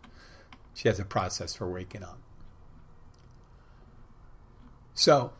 she 0.73 0.87
has 0.87 1.01
a 1.01 1.05
process 1.05 1.53
for 1.53 1.69
waking 1.69 2.03
up. 2.03 2.19
So 4.93 5.33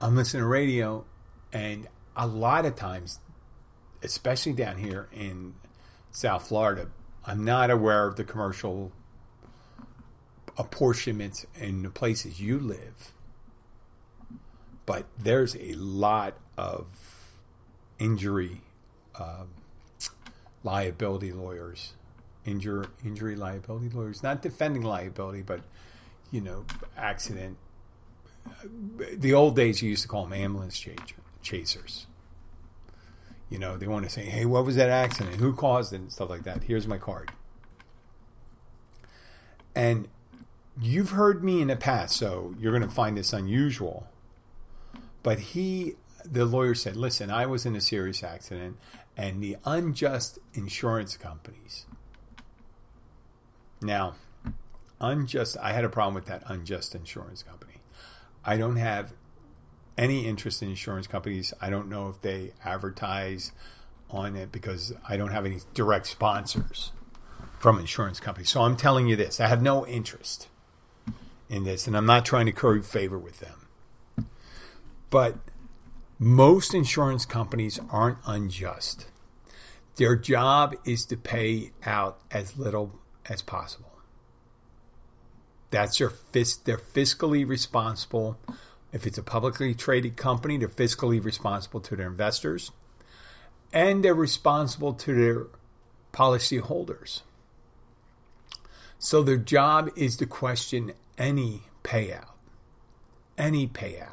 I'm 0.00 0.16
listening 0.16 0.42
to 0.42 0.46
radio, 0.46 1.04
and 1.52 1.86
a 2.16 2.26
lot 2.26 2.64
of 2.64 2.76
times, 2.76 3.20
especially 4.04 4.52
down 4.52 4.78
here 4.78 5.08
in 5.12 5.54
South 6.12 6.48
Florida, 6.48 6.88
I'm 7.24 7.44
not 7.44 7.70
aware 7.70 8.06
of 8.06 8.16
the 8.16 8.24
commercial 8.24 8.92
apportionments 10.56 11.46
in 11.56 11.82
the 11.82 11.90
places 11.90 12.40
you 12.40 12.58
live. 12.58 13.12
But 14.86 15.06
there's 15.18 15.56
a 15.56 15.72
lot 15.74 16.36
of 16.56 16.86
injury 17.98 18.60
uh, 19.14 19.44
liability 20.62 21.32
lawyers 21.32 21.94
injury 22.44 22.86
injury 23.04 23.36
liability 23.36 23.88
lawyers, 23.90 24.22
not 24.22 24.42
defending 24.42 24.82
liability, 24.82 25.42
but 25.42 25.60
you 26.30 26.40
know, 26.40 26.64
accident. 26.96 27.56
The 29.16 29.32
old 29.32 29.56
days, 29.56 29.82
you 29.82 29.90
used 29.90 30.02
to 30.02 30.08
call 30.08 30.24
them 30.24 30.32
ambulance 30.32 30.86
chasers. 31.42 32.06
You 33.50 33.58
know, 33.58 33.76
they 33.76 33.86
want 33.86 34.04
to 34.04 34.10
say, 34.10 34.24
"Hey, 34.24 34.44
what 34.44 34.64
was 34.64 34.76
that 34.76 34.88
accident? 34.88 35.36
Who 35.36 35.54
caused 35.54 35.92
it?" 35.92 35.96
and 35.96 36.12
stuff 36.12 36.30
like 36.30 36.44
that. 36.44 36.64
Here's 36.64 36.86
my 36.86 36.98
card. 36.98 37.32
And 39.74 40.08
you've 40.80 41.10
heard 41.10 41.44
me 41.44 41.60
in 41.60 41.68
the 41.68 41.76
past, 41.76 42.16
so 42.16 42.54
you're 42.58 42.72
going 42.72 42.88
to 42.88 42.94
find 42.94 43.16
this 43.16 43.32
unusual. 43.32 44.06
But 45.22 45.38
he, 45.38 45.94
the 46.24 46.44
lawyer 46.44 46.74
said, 46.74 46.96
"Listen, 46.96 47.30
I 47.30 47.46
was 47.46 47.66
in 47.66 47.76
a 47.76 47.80
serious 47.80 48.22
accident, 48.24 48.76
and 49.16 49.42
the 49.42 49.56
unjust 49.64 50.38
insurance 50.54 51.16
companies 51.16 51.86
now, 53.84 54.14
unjust, 54.98 55.58
I 55.60 55.72
had 55.72 55.84
a 55.84 55.90
problem 55.90 56.14
with 56.14 56.24
that 56.26 56.42
unjust 56.46 56.94
insurance 56.94 57.42
company. 57.42 57.74
I 58.44 58.56
don't 58.56 58.76
have 58.76 59.12
any 59.96 60.26
interest 60.26 60.62
in 60.62 60.68
insurance 60.70 61.06
companies. 61.06 61.54
I 61.60 61.70
don't 61.70 61.88
know 61.88 62.08
if 62.08 62.20
they 62.20 62.52
advertise 62.64 63.52
on 64.10 64.36
it 64.36 64.52
because 64.52 64.92
I 65.08 65.16
don't 65.16 65.30
have 65.30 65.46
any 65.46 65.60
direct 65.72 66.06
sponsors 66.06 66.92
from 67.58 67.78
insurance 67.78 68.20
companies. 68.20 68.50
So 68.50 68.62
I'm 68.62 68.76
telling 68.76 69.06
you 69.06 69.16
this 69.16 69.40
I 69.40 69.48
have 69.48 69.62
no 69.62 69.86
interest 69.86 70.48
in 71.48 71.64
this, 71.64 71.86
and 71.86 71.96
I'm 71.96 72.06
not 72.06 72.24
trying 72.24 72.46
to 72.46 72.52
curry 72.52 72.82
favor 72.82 73.18
with 73.18 73.40
them. 73.40 74.28
But 75.10 75.36
most 76.18 76.74
insurance 76.74 77.26
companies 77.26 77.78
aren't 77.90 78.18
unjust. 78.26 79.06
Their 79.96 80.16
job 80.16 80.74
is 80.84 81.04
to 81.06 81.16
pay 81.16 81.72
out 81.84 82.18
as 82.30 82.56
little 82.56 82.98
as 83.28 83.42
possible. 83.42 83.92
That's 85.70 85.98
their 85.98 86.10
fis- 86.10 86.56
they're 86.56 86.78
fiscally 86.78 87.46
responsible. 87.46 88.38
If 88.94 89.06
it's 89.08 89.18
a 89.18 89.22
publicly 89.24 89.74
traded 89.74 90.16
company, 90.16 90.56
they're 90.56 90.68
fiscally 90.68 91.22
responsible 91.22 91.80
to 91.80 91.96
their 91.96 92.06
investors 92.06 92.70
and 93.72 94.04
they're 94.04 94.14
responsible 94.14 94.94
to 94.94 95.12
their 95.12 95.46
policyholders. 96.12 97.22
So 99.00 99.22
their 99.22 99.36
job 99.36 99.90
is 99.96 100.16
to 100.18 100.26
question 100.26 100.92
any 101.18 101.64
payout, 101.82 102.36
any 103.36 103.66
payout. 103.66 104.12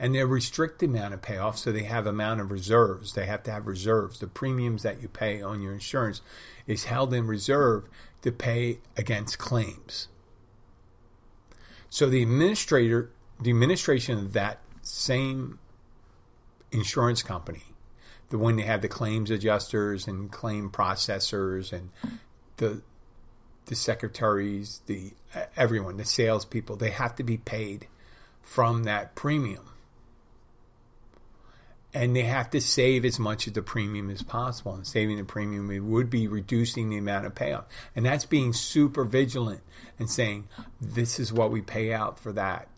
And 0.00 0.14
they 0.14 0.24
restrict 0.24 0.80
the 0.80 0.86
amount 0.86 1.14
of 1.14 1.22
payoff, 1.22 1.58
so 1.58 1.72
they 1.72 1.84
have 1.84 2.06
amount 2.06 2.40
of 2.40 2.50
reserves. 2.50 3.14
They 3.14 3.26
have 3.26 3.42
to 3.44 3.52
have 3.52 3.66
reserves. 3.66 4.18
The 4.18 4.26
premiums 4.26 4.82
that 4.82 5.00
you 5.00 5.08
pay 5.08 5.40
on 5.40 5.62
your 5.62 5.72
insurance 5.72 6.20
is 6.66 6.84
held 6.84 7.14
in 7.14 7.26
reserve 7.26 7.88
to 8.22 8.32
pay 8.32 8.78
against 8.96 9.38
claims. 9.38 10.08
So 11.88 12.08
the 12.08 12.22
administrator, 12.22 13.10
the 13.40 13.50
administration 13.50 14.18
of 14.18 14.32
that 14.32 14.60
same 14.82 15.58
insurance 16.70 17.22
company, 17.22 17.62
the 18.30 18.38
one 18.38 18.56
that 18.56 18.66
have 18.66 18.82
the 18.82 18.88
claims 18.88 19.30
adjusters 19.30 20.06
and 20.06 20.30
claim 20.30 20.70
processors 20.70 21.72
and 21.72 21.90
the 22.56 22.82
the 23.66 23.76
secretaries, 23.76 24.80
the 24.86 25.12
everyone, 25.56 25.98
the 25.98 26.04
salespeople, 26.04 26.76
they 26.76 26.90
have 26.90 27.14
to 27.16 27.22
be 27.22 27.36
paid 27.36 27.86
from 28.42 28.84
that 28.84 29.14
premium 29.14 29.68
and 31.94 32.14
they 32.14 32.22
have 32.22 32.50
to 32.50 32.60
save 32.60 33.04
as 33.04 33.18
much 33.18 33.46
of 33.46 33.54
the 33.54 33.62
premium 33.62 34.10
as 34.10 34.22
possible. 34.22 34.74
And 34.74 34.86
saving 34.86 35.16
the 35.16 35.24
premium 35.24 35.70
it 35.70 35.80
would 35.80 36.10
be 36.10 36.28
reducing 36.28 36.90
the 36.90 36.98
amount 36.98 37.26
of 37.26 37.34
payout, 37.34 37.64
and 37.96 38.04
that's 38.04 38.24
being 38.24 38.52
super 38.52 39.04
vigilant 39.04 39.62
and 39.98 40.10
saying 40.10 40.48
this 40.80 41.18
is 41.18 41.32
what 41.32 41.50
we 41.50 41.62
pay 41.62 41.92
out 41.92 42.18
for 42.18 42.32
that. 42.32 42.68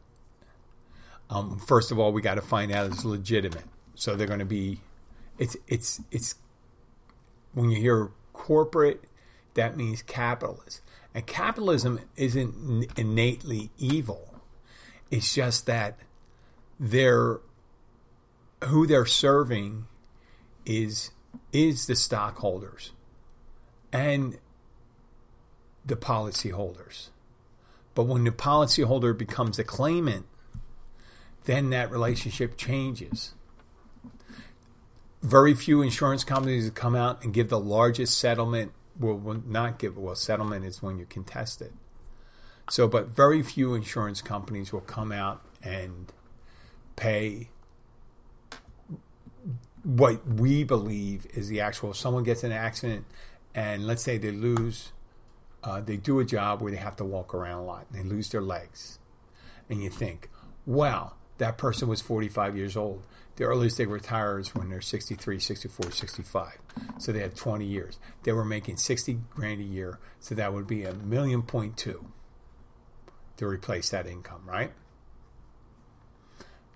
Um, 1.30 1.58
first 1.58 1.92
of 1.92 1.98
all, 1.98 2.12
we 2.12 2.20
got 2.20 2.34
to 2.34 2.42
find 2.42 2.72
out 2.72 2.86
it's 2.86 3.04
legitimate. 3.04 3.64
So 3.94 4.16
they're 4.16 4.26
going 4.26 4.40
to 4.40 4.44
be, 4.44 4.80
it's 5.38 5.56
it's 5.68 6.00
it's 6.10 6.34
when 7.54 7.70
you 7.70 7.80
hear 7.80 8.10
corporate, 8.32 9.04
that 9.54 9.76
means 9.76 10.02
capitalist, 10.02 10.80
and 11.14 11.26
capitalism 11.26 12.00
isn't 12.16 12.98
innately 12.98 13.70
evil. 13.78 14.42
It's 15.10 15.34
just 15.34 15.66
that 15.66 15.98
they're 16.78 17.40
who 18.64 18.86
they're 18.86 19.06
serving 19.06 19.86
is 20.66 21.10
is 21.52 21.86
the 21.86 21.96
stockholders 21.96 22.92
and 23.92 24.38
the 25.84 25.96
policyholders. 25.96 27.08
But 27.94 28.04
when 28.04 28.24
the 28.24 28.30
policyholder 28.30 29.16
becomes 29.16 29.58
a 29.58 29.64
claimant, 29.64 30.26
then 31.44 31.70
that 31.70 31.90
relationship 31.90 32.56
changes. 32.56 33.34
Very 35.22 35.54
few 35.54 35.82
insurance 35.82 36.24
companies 36.24 36.70
come 36.70 36.94
out 36.94 37.22
and 37.22 37.34
give 37.34 37.48
the 37.48 37.60
largest 37.60 38.18
settlement. 38.18 38.72
Will, 38.98 39.16
will 39.16 39.42
not 39.46 39.78
give 39.78 39.96
well 39.96 40.14
settlement 40.14 40.64
is 40.64 40.82
when 40.82 40.98
you 40.98 41.06
contest 41.06 41.62
it. 41.62 41.72
So, 42.68 42.86
but 42.86 43.08
very 43.08 43.42
few 43.42 43.74
insurance 43.74 44.22
companies 44.22 44.72
will 44.72 44.80
come 44.80 45.10
out 45.10 45.42
and 45.62 46.12
pay 46.96 47.48
what 49.82 50.26
we 50.26 50.64
believe 50.64 51.26
is 51.32 51.48
the 51.48 51.60
actual 51.60 51.94
someone 51.94 52.22
gets 52.22 52.44
in 52.44 52.52
an 52.52 52.58
accident 52.58 53.06
and 53.54 53.86
let's 53.86 54.02
say 54.02 54.18
they 54.18 54.30
lose 54.30 54.92
uh, 55.62 55.80
they 55.80 55.96
do 55.96 56.20
a 56.20 56.24
job 56.24 56.60
where 56.60 56.70
they 56.70 56.78
have 56.78 56.96
to 56.96 57.04
walk 57.04 57.34
around 57.34 57.58
a 57.58 57.64
lot 57.64 57.86
and 57.90 57.98
they 57.98 58.08
lose 58.08 58.28
their 58.30 58.42
legs 58.42 58.98
and 59.68 59.82
you 59.82 59.88
think 59.88 60.28
wow 60.66 61.14
that 61.40 61.56
person 61.56 61.88
was 61.88 62.02
45 62.02 62.56
years 62.56 62.76
old. 62.76 63.02
The 63.36 63.44
earliest 63.44 63.78
they 63.78 63.86
retire 63.86 64.38
is 64.38 64.54
when 64.54 64.68
they're 64.68 64.82
63 64.82 65.38
64 65.38 65.90
65 65.90 66.58
so 66.98 67.12
they 67.12 67.20
had 67.20 67.34
20 67.34 67.64
years. 67.64 67.98
They 68.22 68.32
were 68.32 68.44
making 68.44 68.76
60 68.76 69.18
grand 69.30 69.60
a 69.60 69.64
year 69.64 69.98
so 70.20 70.34
that 70.34 70.52
would 70.52 70.66
be 70.66 70.84
a 70.84 70.92
million 70.92 71.42
point 71.42 71.78
two 71.78 72.06
to 73.38 73.46
replace 73.46 73.88
that 73.90 74.06
income 74.06 74.42
right? 74.44 74.72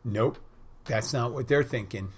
Nope. 0.03 0.39
That's 0.87 1.13
not 1.13 1.33
what 1.33 1.47
they're 1.47 1.63
thinking. 1.63 2.09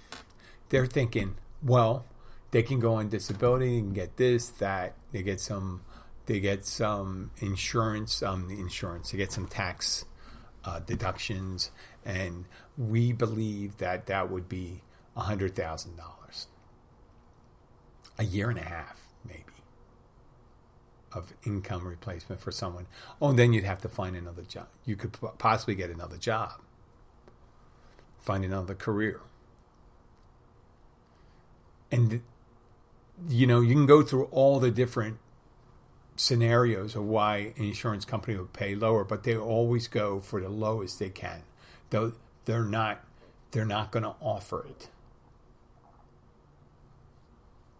They're 0.69 0.85
thinking, 0.85 1.35
well, 1.61 2.05
they 2.51 2.63
can 2.63 2.79
go 2.79 2.95
on 2.95 3.09
disability 3.09 3.79
and 3.79 3.93
get 3.93 4.17
this, 4.17 4.49
that. 4.59 4.95
They 5.11 5.23
get 5.23 5.39
some, 5.39 5.81
they 6.25 6.39
get 6.39 6.65
some 6.65 7.31
insurance, 7.39 8.23
um, 8.23 8.49
insurance. 8.49 9.11
They 9.11 9.17
get 9.17 9.31
some 9.31 9.47
tax 9.47 10.05
uh, 10.67 10.79
deductions, 10.79 11.71
and 12.07 12.45
we 12.75 13.11
believe 13.11 13.77
that 13.77 14.07
that 14.07 14.31
would 14.31 14.49
be 14.49 14.81
a 15.15 15.21
hundred 15.21 15.55
thousand 15.55 15.95
dollars, 15.95 16.47
a 18.17 18.23
year 18.23 18.49
and 18.49 18.57
a 18.57 18.63
half, 18.63 18.99
maybe, 19.23 19.43
of 21.11 21.33
income 21.45 21.85
replacement 21.85 22.41
for 22.41 22.51
someone. 22.51 22.87
Oh, 23.21 23.29
and 23.29 23.37
then 23.37 23.53
you'd 23.53 23.65
have 23.65 23.81
to 23.81 23.89
find 23.89 24.15
another 24.15 24.41
job. 24.41 24.69
You 24.85 24.95
could 24.95 25.15
possibly 25.37 25.75
get 25.75 25.91
another 25.91 26.17
job 26.17 26.61
find 28.27 28.43
another 28.43 28.75
career. 28.75 29.21
And, 31.89 32.21
you 33.29 33.47
know, 33.47 33.61
you 33.61 33.73
can 33.73 33.85
go 33.85 34.03
through 34.03 34.25
all 34.25 34.59
the 34.59 34.69
different 34.69 35.17
scenarios 36.17 36.95
of 36.95 37.05
why 37.05 37.53
an 37.55 37.63
insurance 37.63 38.03
company 38.03 38.35
would 38.35 38.51
pay 38.51 38.75
lower, 38.75 39.05
but 39.05 39.23
they 39.23 39.37
always 39.37 39.87
go 39.87 40.19
for 40.19 40.41
the 40.41 40.49
lowest 40.49 40.99
they 40.99 41.09
can. 41.09 41.43
Though 41.89 42.13
they're 42.45 42.63
not 42.63 43.03
they're 43.51 43.65
not 43.65 43.91
going 43.91 44.03
to 44.03 44.15
offer 44.21 44.65
it. 44.65 44.89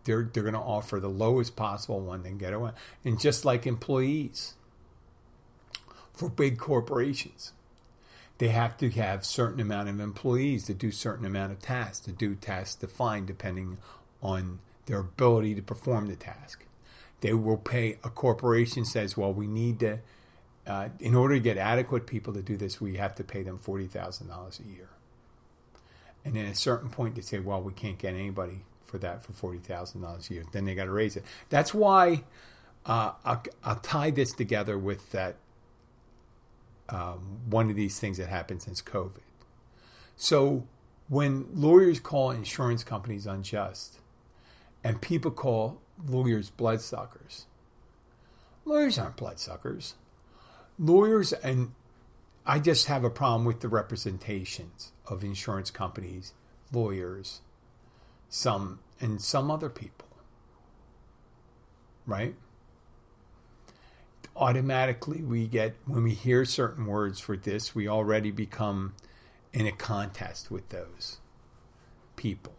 They're 0.06 0.30
they're 0.32 0.43
going 0.43 0.54
to 0.54 0.60
offer 0.60 1.00
the 1.00 1.10
lowest 1.10 1.56
possible 1.56 2.00
one 2.00 2.24
they 2.24 2.32
get 2.32 2.54
away. 2.54 2.72
And 3.04 3.20
just 3.20 3.46
like 3.46 3.67
employees 3.67 4.54
for 6.13 6.30
big 6.30 6.58
corporations, 6.58 7.54
they 8.38 8.50
have 8.50 8.78
to 8.78 8.89
have 8.91 9.26
certain 9.26 9.60
amount 9.60 9.89
of 9.89 10.00
employees 10.00 10.65
to 10.65 10.74
do 10.74 10.91
certain 10.91 11.26
amount 11.26 11.52
of 11.52 11.60
tasks, 11.60 12.06
to 12.06 12.12
do 12.12 12.36
tasks 12.36 12.76
defined 12.76 13.28
depending 13.28 13.78
on 14.22 14.60
their 14.86 15.00
ability 15.00 15.56
to 15.56 15.62
perform 15.62 16.08
the 16.08 16.15
task. 16.15 16.65
They 17.22 17.34
will 17.34 17.58
pay 17.58 17.98
a 18.04 18.10
corporation 18.10 18.86
says, 18.86 19.17
well, 19.17 19.34
we 19.34 19.48
need 19.48 19.80
to, 19.80 20.00
uh, 20.67 20.89
in 20.99 21.15
order 21.15 21.36
to 21.36 21.39
get 21.39 21.58
adequate 21.58 22.06
people 22.06 22.34
to 22.34 22.41
do 22.41 22.58
this, 22.58 22.82
we 22.82 22.97
have 22.97 23.15
to 23.15 23.23
pay 23.23 23.41
them 23.41 23.58
forty 23.58 23.88
thousand 23.88 24.27
dollars 24.27 24.60
a 24.60 24.69
year. 24.69 24.89
And 26.25 26.36
then 26.36 26.45
at 26.45 26.51
a 26.51 26.56
certain 26.56 26.89
point, 26.89 27.15
they 27.15 27.21
say, 27.21 27.39
well, 27.39 27.62
we 27.62 27.71
can't 27.71 27.97
get 27.97 28.13
anybody 28.13 28.65
for 28.84 28.97
that 28.97 29.23
for 29.23 29.34
forty 29.34 29.60
thousand 29.60 30.01
dollars 30.01 30.30
a 30.30 30.34
year. 30.34 30.43
Then 30.51 30.65
they 30.65 30.75
got 30.75 30.86
to 30.86 30.91
raise 30.91 31.15
it. 31.15 31.23
That's 31.49 31.73
why 31.73 32.23
uh, 32.86 33.13
I'll, 33.23 33.43
I'll 33.63 33.80
tie 33.80 34.12
this 34.12 34.34
together 34.34 34.77
with 34.77 35.12
that 35.12 35.38
um, 36.89 37.39
one 37.49 37.69
of 37.69 37.75
these 37.75 37.99
things 37.99 38.17
that 38.17 38.27
happened 38.27 38.62
since 38.62 38.82
COVID. 38.82 39.21
So 40.15 40.67
when 41.08 41.47
lawyers 41.53 41.99
call 41.99 42.32
insurance 42.32 42.84
companies 42.84 43.25
unjust, 43.25 43.99
and 44.84 45.01
people 45.01 45.32
call 45.32 45.80
lawyers 46.06 46.49
bloodsuckers, 46.49 47.45
lawyers 48.65 48.97
aren't 48.97 49.15
bloodsuckers. 49.15 49.95
Lawyers, 50.80 51.34
and 51.34 51.72
I 52.46 52.60
just 52.60 52.88
have 52.88 53.04
a 53.04 53.10
problem 53.10 53.46
with 53.46 53.62
the 53.62 53.68
representations 53.68 54.92
of 55.08 55.24
insurance 55.24 55.72
companies, 55.72 56.34
lawyers, 56.72 57.42
some, 58.30 58.80
and 59.00 59.22
some 59.22 59.50
other 59.50 59.70
people. 59.70 60.08
Right? 62.06 62.36
automatically 64.38 65.22
we 65.22 65.48
get 65.48 65.76
when 65.86 66.04
we 66.04 66.13
hear 66.13 66.46
certain 66.46 66.86
words 66.86 67.20
for 67.20 67.36
this 67.36 67.74
we 67.74 67.88
already 67.88 68.30
become 68.30 68.94
in 69.52 69.66
a 69.66 69.72
contest 69.72 70.52
with 70.52 70.70
those 70.70 71.18
people 72.16 72.54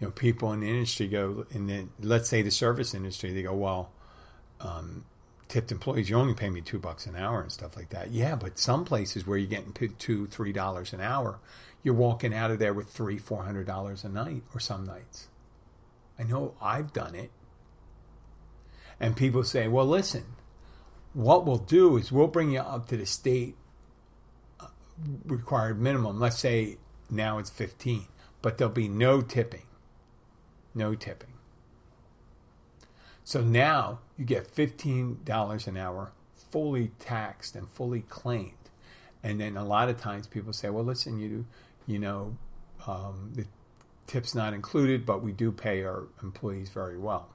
you 0.00 0.06
know 0.06 0.10
people 0.10 0.50
in 0.52 0.60
the 0.60 0.68
industry 0.68 1.06
go 1.06 1.46
in 1.50 1.66
the 1.66 1.86
let's 2.00 2.28
say 2.28 2.40
the 2.40 2.50
service 2.50 2.94
industry 2.94 3.32
they 3.32 3.42
go 3.42 3.54
well 3.54 3.90
um, 4.60 5.04
tipped 5.54 5.70
employees 5.70 6.10
you 6.10 6.16
only 6.16 6.34
pay 6.34 6.50
me 6.50 6.60
two 6.60 6.78
bucks 6.78 7.06
an 7.06 7.14
hour 7.14 7.40
and 7.40 7.52
stuff 7.52 7.76
like 7.76 7.90
that 7.90 8.10
yeah 8.10 8.34
but 8.34 8.58
some 8.58 8.84
places 8.84 9.26
where 9.26 9.38
you're 9.38 9.48
getting 9.48 9.72
paid 9.72 9.98
two 9.98 10.26
three 10.26 10.52
dollars 10.52 10.92
an 10.92 11.00
hour 11.00 11.38
you're 11.82 11.94
walking 11.94 12.34
out 12.34 12.50
of 12.50 12.58
there 12.58 12.74
with 12.74 12.88
three 12.88 13.18
four 13.18 13.44
hundred 13.44 13.66
dollars 13.66 14.02
a 14.02 14.08
night 14.08 14.42
or 14.52 14.58
some 14.58 14.84
nights 14.84 15.28
i 16.18 16.22
know 16.22 16.54
i've 16.60 16.92
done 16.92 17.14
it 17.14 17.30
and 19.00 19.16
people 19.16 19.44
say, 19.44 19.68
well, 19.68 19.86
listen, 19.86 20.24
what 21.12 21.44
we'll 21.44 21.58
do 21.58 21.96
is 21.96 22.12
we'll 22.12 22.26
bring 22.26 22.50
you 22.50 22.60
up 22.60 22.88
to 22.88 22.96
the 22.96 23.06
state 23.06 23.56
uh, 24.60 24.68
required 25.24 25.80
minimum. 25.80 26.20
Let's 26.20 26.38
say 26.38 26.78
now 27.10 27.38
it's 27.38 27.50
15, 27.50 28.06
but 28.42 28.58
there'll 28.58 28.72
be 28.72 28.88
no 28.88 29.20
tipping. 29.20 29.66
No 30.74 30.94
tipping. 30.94 31.34
So 33.24 33.42
now 33.42 34.00
you 34.16 34.24
get 34.24 34.54
$15 34.54 35.66
an 35.66 35.76
hour 35.76 36.12
fully 36.50 36.92
taxed 36.98 37.56
and 37.56 37.68
fully 37.70 38.02
claimed. 38.02 38.52
And 39.22 39.40
then 39.40 39.56
a 39.56 39.64
lot 39.64 39.88
of 39.88 40.00
times 40.00 40.26
people 40.26 40.52
say, 40.52 40.70
well, 40.70 40.84
listen, 40.84 41.18
you 41.18 41.46
you 41.86 41.98
know, 41.98 42.36
um, 42.86 43.32
the 43.34 43.46
tip's 44.06 44.34
not 44.34 44.54
included, 44.54 45.04
but 45.04 45.22
we 45.22 45.32
do 45.32 45.52
pay 45.52 45.82
our 45.82 46.04
employees 46.22 46.70
very 46.70 46.98
well. 46.98 47.28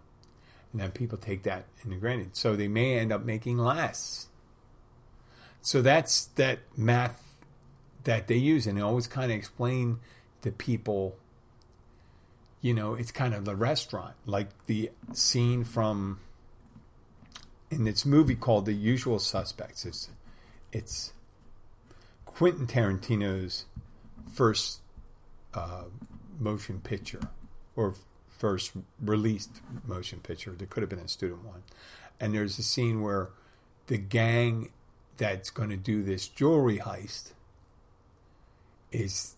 And 0.72 0.82
then 0.82 0.92
people 0.92 1.18
take 1.18 1.44
that 1.44 1.66
into 1.84 1.98
granted. 1.98 2.36
So 2.36 2.56
they 2.56 2.68
may 2.68 2.98
end 2.98 3.12
up 3.12 3.26
making 3.26 3.58
less. 3.58 4.28
So 5.62 5.82
that's 5.82 6.26
that 6.36 6.60
math 6.78 7.38
that 8.04 8.28
they 8.28 8.36
use. 8.36 8.68
And 8.68 8.78
they 8.78 8.82
always 8.82 9.08
kind 9.08 9.32
of 9.32 9.38
explain 9.38 10.00
to 10.42 10.52
people, 10.52 11.18
you 12.62 12.74
know, 12.74 12.94
it's 12.94 13.12
kind 13.12 13.34
of 13.34 13.46
the 13.46 13.56
restaurant, 13.56 14.16
like 14.26 14.50
the 14.68 14.92
scene 15.12 15.64
from 15.64 16.20
in 17.70 17.84
this 17.84 18.06
movie 18.06 18.36
called 18.36 18.66
The 18.66 18.74
Usual 18.74 19.20
Suspects. 19.20 19.86
It's, 19.86 20.10
it's 20.72 21.14
Quentin 22.26 22.68
Tarantino's 22.68 23.66
first 24.32 24.80
uh, 25.54 25.86
motion 26.40 26.82
picture 26.82 27.22
or 27.76 27.96
first 28.38 28.72
released 29.02 29.62
motion 29.86 30.20
picture. 30.20 30.52
There 30.52 30.68
could 30.68 30.82
have 30.82 30.90
been 30.90 31.00
a 31.00 31.08
student 31.08 31.46
one. 31.46 31.64
And 32.20 32.34
there's 32.34 32.58
a 32.60 32.64
scene 32.64 33.02
where 33.02 33.30
the 33.88 33.98
gang 33.98 34.72
that's 35.18 35.50
going 35.50 35.70
to 35.70 35.78
do 35.78 36.04
this 36.04 36.28
jewelry 36.28 36.78
heist 36.78 37.32
is 38.92 39.36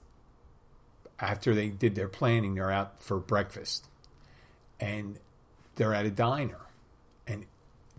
after 1.19 1.53
they 1.53 1.69
did 1.69 1.95
their 1.95 2.07
planning, 2.07 2.55
they're 2.55 2.71
out 2.71 3.01
for 3.01 3.19
breakfast 3.19 3.87
and 4.79 5.19
they're 5.75 5.93
at 5.93 6.05
a 6.05 6.11
diner. 6.11 6.61
And 7.27 7.45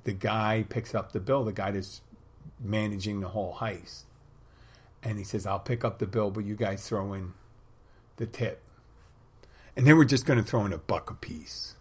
the 0.05 0.13
guy 0.13 0.65
picks 0.69 0.95
up 0.95 1.13
the 1.13 1.21
bill, 1.21 1.45
the 1.45 1.53
guy 1.53 1.71
that's 1.71 2.03
managing 2.61 3.21
the 3.21 3.29
whole 3.29 3.55
heist. 3.55 4.03
And 5.03 5.19
he 5.19 5.25
says, 5.25 5.47
I'll 5.47 5.59
pick 5.59 5.85
up 5.85 5.99
the 5.99 6.07
bill, 6.07 6.31
but 6.31 6.45
you 6.45 6.55
guys 6.55 6.89
throw 6.89 7.13
in 7.13 7.33
the 8.17 8.27
tip 8.27 8.63
and 9.77 9.87
they 9.87 9.93
were 9.93 10.05
just 10.05 10.27
going 10.27 10.39
to 10.39 10.45
throw 10.45 10.65
in 10.65 10.73
a 10.73 10.79
buck 10.79 11.11
a 11.11 11.15
piece. 11.15 11.77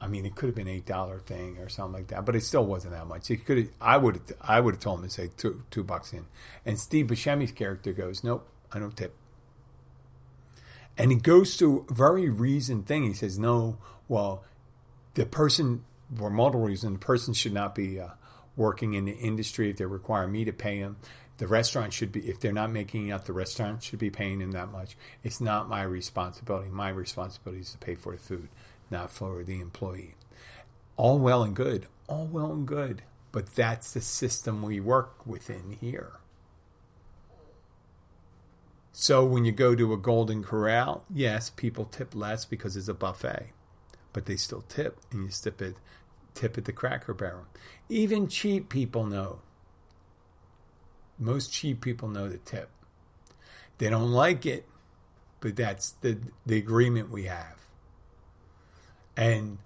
I 0.00 0.06
mean, 0.06 0.26
it 0.26 0.34
could 0.34 0.48
have 0.48 0.54
been 0.54 0.68
eight 0.68 0.84
dollar 0.84 1.18
thing 1.20 1.58
or 1.58 1.68
something 1.68 1.94
like 1.94 2.08
that, 2.08 2.24
but 2.24 2.36
it 2.36 2.42
still 2.42 2.66
wasn't 2.66 2.92
that 2.92 3.06
much. 3.06 3.30
It 3.30 3.46
could. 3.46 3.70
I 3.80 3.96
would. 3.96 4.20
I 4.40 4.60
would 4.60 4.74
have 4.74 4.82
told 4.82 4.98
him 4.98 5.04
to 5.04 5.10
say 5.10 5.30
two 5.36 5.62
two 5.70 5.82
bucks 5.82 6.12
in. 6.12 6.26
And 6.66 6.78
Steve 6.78 7.06
Buscemi's 7.06 7.52
character 7.52 7.92
goes, 7.92 8.22
"Nope, 8.22 8.46
I 8.72 8.80
don't 8.80 8.96
tip." 8.96 9.14
And 10.98 11.10
he 11.10 11.16
goes 11.16 11.56
to 11.56 11.86
a 11.88 11.94
very 11.94 12.28
reasoned 12.28 12.86
thing. 12.86 13.04
He 13.04 13.14
says, 13.14 13.38
"No, 13.38 13.78
well, 14.06 14.44
the 15.14 15.24
person 15.24 15.84
for 16.16 16.30
multiple 16.30 16.62
reasons, 16.66 16.94
the 16.94 16.98
person 17.04 17.34
should 17.34 17.52
not 17.52 17.74
be 17.74 18.00
uh, 18.00 18.08
working 18.56 18.94
in 18.94 19.04
the 19.04 19.12
industry 19.12 19.70
if 19.70 19.76
they 19.76 19.86
require 19.86 20.26
me 20.28 20.44
to 20.44 20.52
pay 20.52 20.80
them. 20.80 20.96
the 21.38 21.46
restaurant 21.48 21.92
should 21.92 22.12
be 22.12 22.20
if 22.28 22.38
they're 22.38 22.52
not 22.52 22.70
making 22.70 23.08
enough 23.08 23.24
the 23.24 23.32
restaurant 23.32 23.82
should 23.82 23.98
be 23.98 24.10
paying 24.10 24.38
them 24.38 24.52
that 24.52 24.70
much. 24.70 24.96
It's 25.22 25.40
not 25.40 25.68
my 25.68 25.82
responsibility. 25.82 26.68
My 26.70 26.90
responsibility 26.90 27.62
is 27.62 27.72
to 27.72 27.78
pay 27.78 27.94
for 27.94 28.12
the 28.12 28.18
food 28.18 28.48
not 28.90 29.10
for 29.10 29.42
the 29.42 29.60
employee. 29.60 30.14
All 30.96 31.18
well 31.18 31.42
and 31.42 31.56
good 31.56 31.86
all 32.06 32.26
well 32.26 32.52
and 32.52 32.66
good 32.66 33.02
but 33.32 33.54
that's 33.56 33.92
the 33.92 34.00
system 34.00 34.62
we 34.62 34.78
work 34.78 35.26
within 35.26 35.76
here. 35.80 36.12
So 38.92 39.24
when 39.24 39.44
you 39.44 39.50
go 39.50 39.74
to 39.74 39.92
a 39.92 39.96
golden 39.96 40.44
corral 40.44 41.04
yes 41.12 41.50
people 41.50 41.86
tip 41.86 42.14
less 42.14 42.44
because 42.44 42.76
it's 42.76 42.86
a 42.88 42.94
buffet 42.94 43.46
but 44.14 44.24
they 44.24 44.36
still 44.36 44.62
tip 44.62 44.98
and 45.12 45.24
you 45.24 45.30
tip 45.30 45.60
it 45.60 45.76
tip 46.32 46.56
at 46.56 46.64
the 46.64 46.72
cracker 46.72 47.12
barrel 47.12 47.44
even 47.88 48.26
cheap 48.26 48.70
people 48.70 49.04
know 49.04 49.40
most 51.18 51.52
cheap 51.52 51.80
people 51.80 52.08
know 52.08 52.28
the 52.28 52.38
tip. 52.38 52.70
They 53.78 53.90
don't 53.90 54.10
like 54.10 54.46
it, 54.46 54.66
but 55.40 55.56
that's 55.56 55.90
the 56.00 56.18
the 56.46 56.56
agreement 56.56 57.10
we 57.10 57.24
have. 57.24 57.66
And 59.16 59.58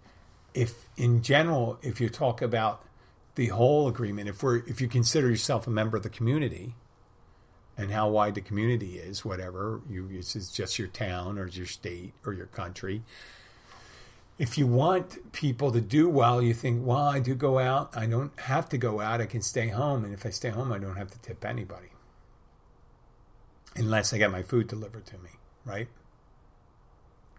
if 0.55 0.89
in 0.97 1.23
general, 1.23 1.79
if 1.83 2.01
you 2.01 2.09
talk 2.09 2.43
about 2.43 2.85
the 3.35 3.49
whole 3.49 3.89
agreement, 3.89 4.29
if 4.29 4.43
we're 4.43 4.59
if 4.67 4.81
you 4.81 4.89
consider 4.89 5.29
yourself 5.29 5.67
a 5.67 5.71
member 5.71 5.97
of 5.97 6.03
the 6.03 6.11
community 6.11 6.75
and 7.77 7.93
how 7.93 8.09
wide 8.09 8.35
the 8.35 8.41
community 8.41 8.99
is, 8.99 9.25
whatever, 9.25 9.81
you 9.89 10.09
it's 10.11 10.53
just 10.53 10.79
your 10.79 10.89
town 10.89 11.39
or 11.39 11.47
your 11.47 11.67
state 11.67 12.13
or 12.27 12.33
your 12.33 12.47
country, 12.47 13.03
if 14.39 14.57
you 14.57 14.67
want 14.67 15.33
people 15.33 15.73
to 15.73 15.81
do 15.81 16.09
well, 16.09 16.41
you 16.41 16.55
think, 16.55 16.87
well, 16.87 17.09
I 17.09 17.19
do 17.19 17.35
go 17.35 17.59
out. 17.59 17.97
I 17.97 18.07
don't 18.07 18.39
have 18.41 18.69
to 18.71 18.79
go 18.79 19.01
out. 19.01 19.21
I 19.21 19.27
can 19.27 19.43
stay 19.43 19.69
home. 19.69 20.05
And 20.05 20.15
if 20.15 20.25
I 20.25 20.31
stay 20.31 20.51
home, 20.51 20.73
I 20.73 20.79
don't 20.79 20.97
have 20.97 21.11
to 21.11 21.19
tip 21.21 21.45
anybody. 21.45 21.89
Unless 23.75 24.13
I 24.13 24.19
get 24.19 24.31
my 24.31 24.43
food 24.43 24.69
delivered 24.69 25.07
to 25.07 25.19
me, 25.19 25.31
right? 25.65 25.89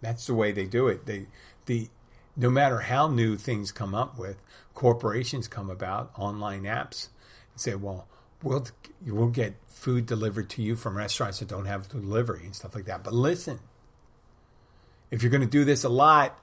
That's 0.01 0.27
the 0.27 0.33
way 0.33 0.51
they 0.51 0.65
do 0.65 0.87
it. 0.87 1.05
They, 1.05 1.27
the, 1.65 1.89
no 2.35 2.49
matter 2.49 2.79
how 2.79 3.07
new 3.07 3.37
things 3.37 3.71
come 3.71 3.95
up 3.95 4.17
with, 4.17 4.37
corporations 4.73 5.47
come 5.47 5.69
about, 5.69 6.11
online 6.17 6.63
apps, 6.63 7.09
and 7.53 7.61
say, 7.61 7.75
well, 7.75 8.07
We'll, 8.41 8.65
will 9.05 9.27
get 9.27 9.55
food 9.67 10.05
delivered 10.05 10.49
to 10.51 10.61
you 10.61 10.75
from 10.75 10.95
restaurants 10.95 11.39
that 11.39 11.49
don't 11.49 11.65
have 11.65 11.89
delivery 11.89 12.45
and 12.45 12.55
stuff 12.55 12.73
like 12.73 12.85
that. 12.85 13.03
But 13.03 13.13
listen, 13.13 13.59
if 15.11 15.21
you're 15.21 15.29
going 15.29 15.41
to 15.41 15.47
do 15.47 15.65
this 15.65 15.83
a 15.83 15.89
lot, 15.89 16.39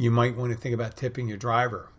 you 0.00 0.10
might 0.10 0.34
want 0.34 0.50
to 0.50 0.56
think 0.56 0.74
about 0.74 0.96
tipping 0.96 1.28
your 1.28 1.36
driver. 1.36 1.90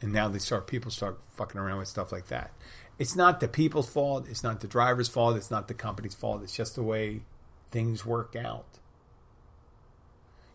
And 0.00 0.12
now 0.12 0.28
they 0.28 0.38
start 0.38 0.68
people 0.68 0.92
start 0.92 1.18
fucking 1.32 1.60
around 1.60 1.78
with 1.78 1.88
stuff 1.88 2.12
like 2.12 2.28
that. 2.28 2.52
It's 2.96 3.16
not 3.16 3.40
the 3.40 3.48
people's 3.48 3.88
fault. 3.88 4.28
It's 4.28 4.44
not 4.44 4.60
the 4.60 4.68
driver's 4.68 5.08
fault. 5.08 5.36
It's 5.36 5.50
not 5.50 5.66
the 5.66 5.74
company's 5.74 6.14
fault. 6.14 6.44
It's 6.44 6.54
just 6.54 6.76
the 6.76 6.84
way 6.84 7.22
things 7.70 8.06
work 8.06 8.36
out. 8.36 8.78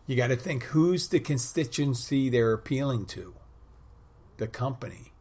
You 0.06 0.16
got 0.16 0.28
to 0.28 0.36
think 0.36 0.64
who's 0.64 1.08
the 1.08 1.20
constituency 1.20 2.30
they're 2.30 2.54
appealing 2.54 3.04
to? 3.06 3.34
The 4.38 4.48
company. 4.48 5.12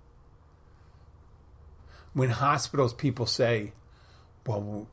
When 2.13 2.29
hospitals, 2.29 2.93
people 2.93 3.25
say, 3.25 3.73
well, 4.47 4.87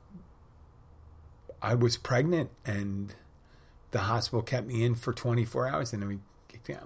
I 1.62 1.76
was 1.76 1.96
pregnant 1.96 2.50
and 2.64 3.14
the 3.92 4.00
hospital 4.00 4.42
kept 4.42 4.66
me 4.66 4.82
in 4.82 4.96
for 4.96 5.12
24 5.12 5.68
hours 5.68 5.92
and 5.92 6.02
then 6.02 6.08
we 6.08 6.18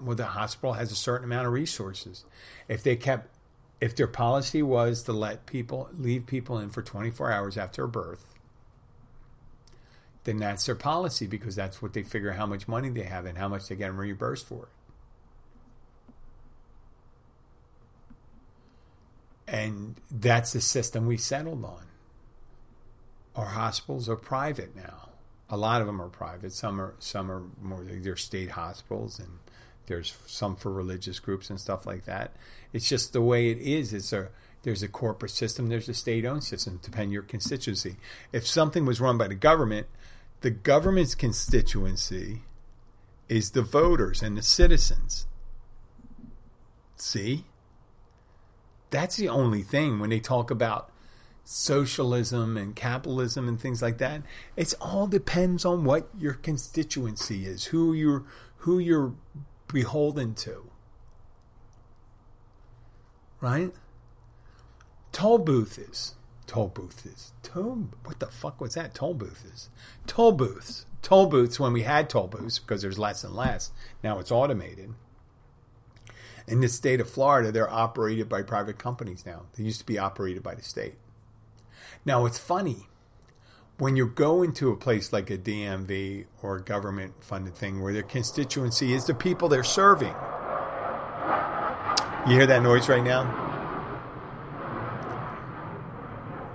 well 0.01 0.17
the 0.17 0.27
hospital 0.27 0.75
has 0.75 0.93
a 0.93 0.97
certain 0.97 1.25
amount 1.25 1.47
of 1.47 1.53
resources. 1.53 2.25
If 2.69 2.83
they 2.83 2.97
kept 2.97 3.35
if 3.81 3.97
their 3.97 4.07
policy 4.07 4.63
was 4.63 5.05
to 5.05 5.13
let 5.13 5.47
people 5.47 5.89
leave 5.93 6.27
people 6.27 6.59
in 6.59 6.69
for 6.69 6.83
24 6.83 7.33
hours 7.33 7.57
after 7.57 7.87
birth 7.87 8.31
then 10.25 10.39
that's 10.39 10.67
their 10.67 10.75
policy 10.75 11.27
because 11.27 11.57
that's 11.57 11.81
what 11.81 11.93
they 11.93 12.03
figure 12.03 12.33
how 12.33 12.47
much 12.47 12.69
money 12.69 12.91
they 12.91 13.05
have 13.05 13.25
and 13.25 13.39
how 13.39 13.49
much 13.49 13.69
they 13.69 13.77
get 13.77 13.95
reimbursed 13.95 14.47
for. 14.47 14.69
And 19.49 19.97
that's 20.11 20.53
the 20.53 20.61
system 20.61 21.07
we 21.07 21.17
settled 21.17 21.65
on. 21.65 21.87
Our 23.35 23.47
hospitals 23.47 24.09
are 24.09 24.17
private 24.17 24.77
now. 24.77 25.09
A 25.49 25.57
lot 25.57 25.81
of 25.81 25.87
them 25.87 26.01
are 26.01 26.09
private. 26.09 26.53
Some 26.53 26.81
are 26.81 26.95
some 27.01 27.31
are 27.31 27.43
more 27.61 27.83
they're 27.83 28.15
state 28.15 28.51
hospitals 28.51 29.19
and 29.19 29.39
there's 29.91 30.17
some 30.25 30.55
for 30.55 30.71
religious 30.71 31.19
groups 31.19 31.51
and 31.51 31.61
stuff 31.61 31.85
like 31.85 32.05
that. 32.05 32.31
It's 32.73 32.89
just 32.89 33.13
the 33.13 33.21
way 33.21 33.51
it 33.51 33.59
is. 33.59 33.93
It's 33.93 34.13
a 34.13 34.29
there's 34.63 34.85
a 34.85 34.89
corporate 34.89 35.33
system, 35.33 35.69
there's 35.69 35.89
a 35.89 35.95
state-owned 35.95 36.45
system, 36.45 36.79
depending 36.83 37.13
your 37.13 37.23
constituency. 37.23 37.97
If 38.31 38.47
something 38.47 38.85
was 38.85 39.01
run 39.01 39.17
by 39.19 39.27
the 39.27 39.35
government, 39.35 39.87
the 40.43 40.51
government's 40.51 41.15
constituency 41.15 42.43
is 43.29 43.53
the 43.53 43.63
voters 43.63 44.23
and 44.23 44.37
the 44.37 44.43
citizens. 44.43 45.27
See? 46.97 47.47
That's 48.91 49.17
the 49.17 49.31
only 49.31 49.63
thing 49.63 49.99
when 49.99 50.11
they 50.11 50.21
talk 50.21 50.51
about 50.51 50.93
socialism 51.43 52.59
and 52.59 52.77
capitalism 52.77 53.49
and 53.49 53.59
things 53.59 53.81
like 53.81 53.97
that. 53.97 54.23
It 54.57 54.75
all 54.79 55.07
depends 55.07 55.65
on 55.65 55.85
what 55.85 56.11
your 56.19 56.35
constituency 56.35 57.47
is, 57.47 57.67
who 57.67 57.95
you're 57.95 58.25
who 58.59 58.79
you're 58.79 59.15
beholden 59.73 60.35
to. 60.35 60.71
Right? 63.41 63.73
Toll 65.13 65.39
booth 65.39 65.79
is. 65.79 66.15
Toll 66.47 66.69
booth 66.69 67.07
is. 67.07 67.33
Toll, 67.43 67.89
what 68.05 68.19
the 68.21 68.27
fuck 68.27 68.61
was 68.61 68.75
that? 68.75 68.95
Toll 68.95 69.15
booth 69.15 69.45
is. 69.53 69.71
Toll 70.07 70.33
booths. 70.33 70.85
Toll 71.03 71.27
booths 71.27 71.59
when 71.59 71.73
we 71.73 71.83
had 71.83 72.11
toll 72.11 72.27
booths 72.27 72.59
because 72.59 72.83
there's 72.83 72.99
less 72.99 73.25
and 73.25 73.35
less. 73.35 73.71
Now 74.03 74.19
it's 74.19 74.31
automated. 74.31 74.95
In 76.47 76.61
the 76.61 76.69
state 76.69 77.01
of 77.01 77.09
Florida, 77.09 77.53
they're 77.53 77.71
operated 77.71 78.29
by 78.29 78.43
private 78.43 78.79
companies 78.79 79.25
now. 79.25 79.45
They 79.55 79.65
used 79.65 79.81
to 79.81 79.87
be 79.87 79.99
operated 79.99 80.43
by 80.43 80.55
the 80.55 80.63
state. 80.63 80.97
Now 82.05 82.27
it's 82.27 82.39
funny 82.39 82.89
when 83.81 83.97
you 83.97 84.07
go 84.07 84.43
into 84.43 84.71
a 84.71 84.77
place 84.77 85.11
like 85.11 85.31
a 85.31 85.39
DMV 85.39 86.27
or 86.43 86.57
a 86.57 86.63
government 86.63 87.15
funded 87.25 87.55
thing 87.55 87.81
where 87.81 87.95
their 87.95 88.03
constituency 88.03 88.93
is 88.93 89.07
the 89.07 89.15
people 89.15 89.49
they're 89.49 89.65
serving. 89.65 90.15
You 92.29 92.35
hear 92.35 92.47
that 92.47 92.63
noise 92.63 92.91
right 92.91 93.03
now? 93.03 93.49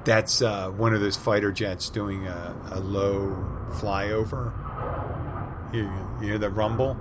That's 0.05 0.43
uh, 0.43 0.69
one 0.69 0.93
of 0.93 1.01
those 1.01 1.17
fighter 1.17 1.51
jets 1.51 1.89
doing 1.89 2.27
a, 2.27 2.55
a 2.73 2.79
low 2.79 3.35
flyover. 3.71 4.53
You, 5.73 5.89
you 6.21 6.27
hear 6.27 6.37
the 6.37 6.51
rumble? 6.51 6.95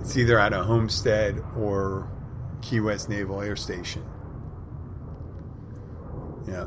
It's 0.00 0.16
either 0.16 0.38
at 0.38 0.52
a 0.52 0.62
homestead 0.62 1.42
or 1.56 2.08
Key 2.62 2.78
West 2.78 3.08
Naval 3.08 3.40
Air 3.40 3.56
Station. 3.56 4.04
Yeah 6.46 6.66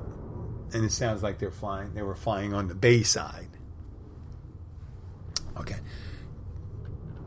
and 0.74 0.86
it 0.86 0.92
sounds 0.92 1.24
like 1.24 1.40
they're 1.40 1.52
flying. 1.52 1.94
They 1.94 2.02
were 2.02 2.16
flying 2.16 2.54
on 2.54 2.68
the 2.68 2.76
bay 2.76 3.04
side. 3.04 3.50
Okay, 5.58 5.78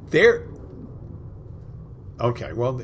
they're 0.08 0.48
okay. 2.20 2.52
Well, 2.52 2.82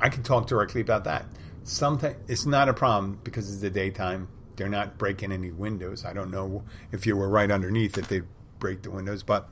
I 0.00 0.08
can 0.08 0.22
talk 0.22 0.46
directly 0.46 0.80
about 0.80 1.04
that. 1.04 1.26
Something 1.64 2.14
it's 2.28 2.46
not 2.46 2.68
a 2.68 2.74
problem 2.74 3.20
because 3.24 3.50
it's 3.52 3.60
the 3.60 3.70
daytime. 3.70 4.28
They're 4.56 4.68
not 4.68 4.96
breaking 4.96 5.32
any 5.32 5.50
windows. 5.50 6.04
I 6.04 6.14
don't 6.14 6.30
know 6.30 6.64
if 6.92 7.06
you 7.06 7.16
were 7.16 7.28
right 7.28 7.50
underneath 7.50 7.98
if 7.98 8.08
they'd 8.08 8.24
break 8.58 8.82
the 8.82 8.90
windows, 8.90 9.22
but 9.22 9.50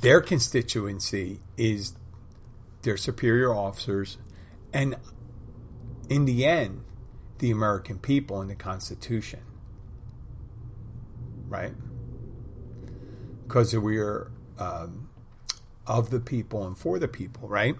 their 0.00 0.20
constituency 0.20 1.40
is 1.56 1.94
their 2.82 2.96
superior 2.96 3.54
officers, 3.54 4.18
and 4.72 4.96
in 6.08 6.24
the 6.24 6.46
end, 6.46 6.84
the 7.38 7.50
American 7.50 7.98
people 7.98 8.40
and 8.40 8.50
the 8.50 8.54
Constitution. 8.54 9.40
Right? 11.48 11.72
Because 13.46 13.74
we 13.76 13.98
are 13.98 14.30
um, 14.58 15.08
of 15.86 16.10
the 16.10 16.20
people 16.20 16.66
and 16.66 16.76
for 16.76 16.98
the 16.98 17.08
people, 17.08 17.48
right? 17.48 17.76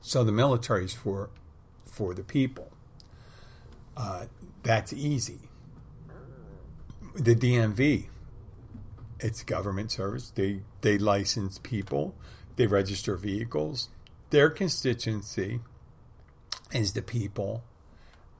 So 0.00 0.24
the 0.24 0.32
military 0.32 0.84
is 0.84 0.94
for 0.94 1.30
for 1.84 2.14
the 2.14 2.22
people. 2.22 2.72
Uh, 3.96 4.26
that's 4.62 4.92
easy. 4.92 5.40
The 7.14 7.34
DMV, 7.34 8.06
it's 9.20 9.42
government 9.42 9.90
service. 9.90 10.30
They 10.30 10.60
they 10.80 10.98
license 10.98 11.58
people. 11.58 12.14
They 12.56 12.66
register 12.66 13.16
vehicles. 13.16 13.90
Their 14.30 14.48
constituency 14.48 15.60
is 16.72 16.94
the 16.94 17.02
people 17.02 17.64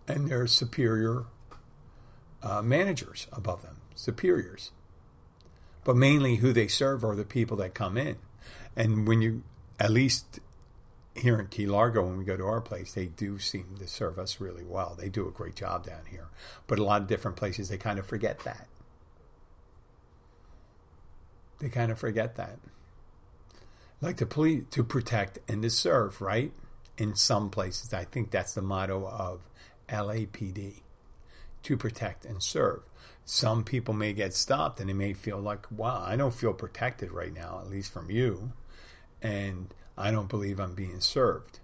and 0.08 0.28
their 0.28 0.46
superior 0.46 1.24
uh, 2.42 2.62
managers 2.62 3.26
above 3.32 3.62
them, 3.62 3.76
superiors. 3.94 4.70
But 5.84 5.96
mainly 5.96 6.36
who 6.36 6.52
they 6.52 6.68
serve 6.68 7.04
are 7.04 7.14
the 7.14 7.24
people 7.24 7.56
that 7.58 7.74
come 7.74 7.96
in. 7.96 8.16
And 8.74 9.06
when 9.06 9.22
you, 9.22 9.42
at 9.78 9.90
least 9.90 10.40
here 11.14 11.38
in 11.38 11.46
Key 11.46 11.66
Largo, 11.66 12.04
when 12.04 12.18
we 12.18 12.24
go 12.24 12.36
to 12.36 12.44
our 12.44 12.60
place, 12.60 12.92
they 12.92 13.06
do 13.06 13.38
seem 13.38 13.76
to 13.78 13.86
serve 13.86 14.18
us 14.18 14.40
really 14.40 14.64
well. 14.64 14.96
They 14.98 15.08
do 15.08 15.26
a 15.26 15.30
great 15.30 15.56
job 15.56 15.86
down 15.86 16.02
here. 16.10 16.28
But 16.66 16.78
a 16.78 16.84
lot 16.84 17.02
of 17.02 17.08
different 17.08 17.36
places, 17.36 17.68
they 17.68 17.78
kind 17.78 17.98
of 17.98 18.06
forget 18.06 18.40
that. 18.40 18.68
They 21.58 21.68
kind 21.68 21.90
of 21.90 21.98
forget 21.98 22.36
that. 22.36 22.58
Like 24.02 24.18
to 24.18 24.26
police, 24.26 24.64
to 24.72 24.84
protect 24.84 25.38
and 25.48 25.62
to 25.62 25.70
serve, 25.70 26.20
right? 26.20 26.52
In 26.98 27.14
some 27.14 27.50
places, 27.50 27.94
I 27.94 28.04
think 28.04 28.30
that's 28.30 28.54
the 28.54 28.62
motto 28.62 29.06
of 29.06 29.40
LAPD 29.88 30.82
to 31.62 31.76
protect 31.76 32.24
and 32.24 32.42
serve. 32.42 32.82
Some 33.24 33.64
people 33.64 33.92
may 33.92 34.12
get 34.12 34.34
stopped 34.34 34.78
and 34.78 34.88
they 34.88 34.94
may 34.94 35.12
feel 35.12 35.38
like, 35.38 35.70
wow, 35.70 36.04
I 36.06 36.16
don't 36.16 36.34
feel 36.34 36.52
protected 36.52 37.10
right 37.10 37.34
now, 37.34 37.58
at 37.60 37.68
least 37.68 37.92
from 37.92 38.10
you, 38.10 38.52
and 39.20 39.74
I 39.98 40.10
don't 40.10 40.28
believe 40.28 40.60
I'm 40.60 40.74
being 40.74 41.00
served. 41.00 41.58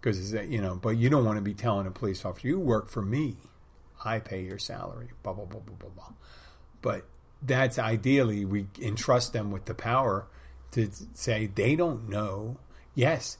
Because, 0.00 0.32
you 0.32 0.62
know, 0.62 0.76
but 0.76 0.90
you 0.90 1.10
don't 1.10 1.24
want 1.24 1.36
to 1.36 1.42
be 1.42 1.54
telling 1.54 1.86
a 1.86 1.90
police 1.90 2.24
officer, 2.24 2.48
you 2.48 2.58
work 2.58 2.88
for 2.88 3.02
me, 3.02 3.36
I 4.04 4.20
pay 4.20 4.42
your 4.42 4.58
salary, 4.58 5.10
blah, 5.22 5.32
blah, 5.32 5.44
blah, 5.44 5.60
blah, 5.60 5.74
blah, 5.76 5.90
blah. 5.90 6.12
But 6.80 7.04
that's 7.42 7.78
ideally, 7.78 8.44
we 8.44 8.68
entrust 8.80 9.32
them 9.32 9.50
with 9.50 9.66
the 9.66 9.74
power 9.74 10.26
to 10.72 10.88
say 11.14 11.46
they 11.46 11.76
don't 11.76 12.08
know. 12.08 12.58
Yes, 12.94 13.38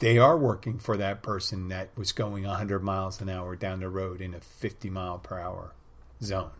they 0.00 0.16
are 0.16 0.36
working 0.36 0.78
for 0.78 0.96
that 0.96 1.22
person 1.22 1.68
that 1.68 1.90
was 1.94 2.10
going 2.10 2.44
100 2.44 2.82
miles 2.82 3.20
an 3.20 3.28
hour 3.28 3.54
down 3.54 3.80
the 3.80 3.88
road 3.88 4.22
in 4.22 4.34
a 4.34 4.40
50 4.40 4.88
mile 4.88 5.18
per 5.18 5.38
hour 5.38 5.74
zone. 6.22 6.52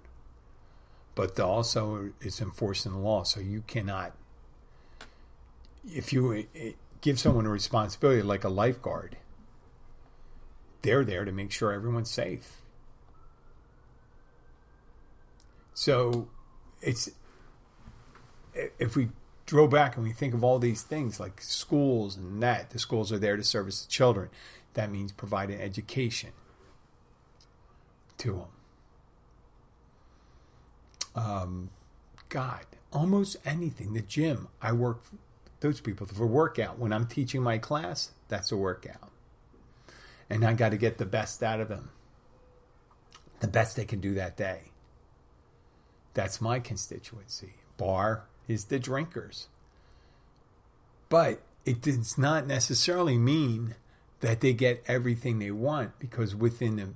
But 1.14 1.40
also 1.40 2.10
it's 2.20 2.40
enforcing 2.40 2.92
the 2.92 2.98
law, 2.98 3.24
so 3.24 3.40
you 3.40 3.64
cannot. 3.66 4.12
If 5.84 6.12
you 6.12 6.34
eh, 6.34 6.42
eh, 6.54 6.72
give 7.00 7.18
someone 7.18 7.46
a 7.46 7.50
responsibility 7.50 8.22
like 8.22 8.44
a 8.44 8.50
lifeguard, 8.50 9.16
they're 10.82 11.04
there 11.04 11.24
to 11.24 11.32
make 11.32 11.50
sure 11.50 11.72
everyone's 11.72 12.10
safe. 12.10 12.58
So 15.72 16.28
it's 16.82 17.08
eh, 18.54 18.68
if 18.78 18.96
we 18.96 19.08
throw 19.50 19.66
back 19.66 19.96
and 19.96 20.04
we 20.04 20.12
think 20.12 20.32
of 20.32 20.44
all 20.44 20.60
these 20.60 20.82
things 20.82 21.18
like 21.18 21.42
schools 21.42 22.16
and 22.16 22.40
that, 22.40 22.70
the 22.70 22.78
schools 22.78 23.10
are 23.10 23.18
there 23.18 23.36
to 23.36 23.42
service 23.42 23.82
the 23.82 23.90
children. 23.90 24.30
That 24.74 24.92
means 24.92 25.10
providing 25.10 25.60
education 25.60 26.30
to 28.18 28.46
them. 31.14 31.22
Um, 31.24 31.70
God, 32.28 32.64
almost 32.92 33.38
anything. 33.44 33.92
The 33.92 34.02
gym, 34.02 34.46
I 34.62 34.70
work 34.70 35.02
those 35.58 35.80
people 35.80 36.06
for 36.06 36.28
workout. 36.28 36.78
When 36.78 36.92
I'm 36.92 37.08
teaching 37.08 37.42
my 37.42 37.58
class, 37.58 38.12
that's 38.28 38.52
a 38.52 38.56
workout. 38.56 39.10
And 40.30 40.44
I 40.44 40.52
got 40.52 40.68
to 40.68 40.76
get 40.76 40.98
the 40.98 41.06
best 41.06 41.42
out 41.42 41.58
of 41.58 41.68
them, 41.68 41.90
the 43.40 43.48
best 43.48 43.74
they 43.74 43.84
can 43.84 43.98
do 44.00 44.14
that 44.14 44.36
day. 44.36 44.70
That's 46.14 46.40
my 46.40 46.60
constituency. 46.60 47.54
Bar 47.76 48.29
is 48.50 48.64
the 48.64 48.78
drinkers. 48.78 49.46
But 51.08 51.40
it 51.64 51.80
does 51.80 52.18
not 52.18 52.46
necessarily 52.46 53.16
mean 53.16 53.76
that 54.20 54.40
they 54.40 54.52
get 54.52 54.82
everything 54.86 55.38
they 55.38 55.50
want 55.50 55.98
because 55.98 56.34
within 56.34 56.78
a 56.78 56.88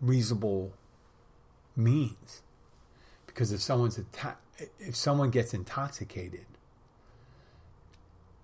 reasonable 0.00 0.72
means. 1.76 2.42
Because 3.26 3.52
if 3.52 3.60
someone's 3.60 4.00
if 4.78 4.94
someone 4.94 5.30
gets 5.30 5.52
intoxicated 5.52 6.46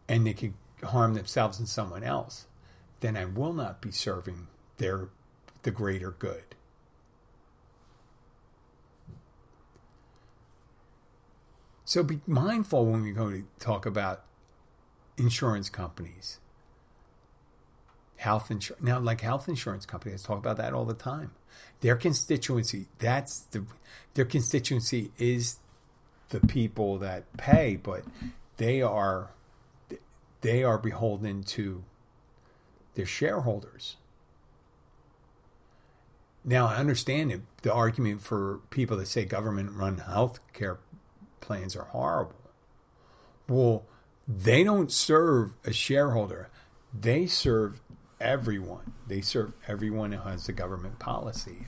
and 0.08 0.26
they 0.26 0.32
can 0.32 0.54
harm 0.82 1.14
themselves 1.14 1.58
and 1.58 1.68
someone 1.68 2.02
else, 2.02 2.46
then 3.00 3.16
I 3.16 3.24
will 3.24 3.52
not 3.52 3.80
be 3.80 3.92
serving 3.92 4.48
their 4.78 5.08
the 5.62 5.70
greater 5.70 6.10
good. 6.10 6.54
So 11.88 12.02
be 12.02 12.20
mindful 12.26 12.84
when 12.84 13.00
we 13.00 13.12
go 13.12 13.30
to 13.30 13.44
talk 13.58 13.86
about 13.86 14.22
insurance 15.16 15.70
companies. 15.70 16.38
Health 18.16 18.50
insurance 18.50 18.84
now, 18.84 18.98
like 18.98 19.22
health 19.22 19.48
insurance 19.48 19.86
companies, 19.86 20.22
talk 20.22 20.36
about 20.36 20.58
that 20.58 20.74
all 20.74 20.84
the 20.84 20.92
time. 20.92 21.30
Their 21.80 21.96
constituency, 21.96 22.88
that's 22.98 23.40
the 23.52 23.64
their 24.12 24.26
constituency 24.26 25.12
is 25.16 25.60
the 26.28 26.40
people 26.40 26.98
that 26.98 27.34
pay, 27.38 27.76
but 27.76 28.04
they 28.58 28.82
are 28.82 29.30
they 30.42 30.62
are 30.62 30.76
beholden 30.76 31.42
to 31.44 31.84
their 32.96 33.06
shareholders. 33.06 33.96
Now 36.44 36.66
I 36.66 36.76
understand 36.76 37.46
the 37.62 37.72
argument 37.72 38.20
for 38.20 38.60
people 38.68 38.98
that 38.98 39.08
say 39.08 39.24
government 39.24 39.70
run 39.72 39.96
health 39.96 40.40
care 40.52 40.80
plans 41.48 41.74
are 41.74 41.84
horrible. 41.84 42.36
Well, 43.48 43.86
they 44.28 44.62
don't 44.62 44.92
serve 44.92 45.54
a 45.64 45.72
shareholder. 45.72 46.50
They 46.92 47.26
serve 47.26 47.80
everyone. 48.20 48.92
They 49.06 49.22
serve 49.22 49.54
everyone 49.66 50.12
who 50.12 50.28
has 50.28 50.46
a 50.48 50.52
government 50.52 50.98
policy. 50.98 51.66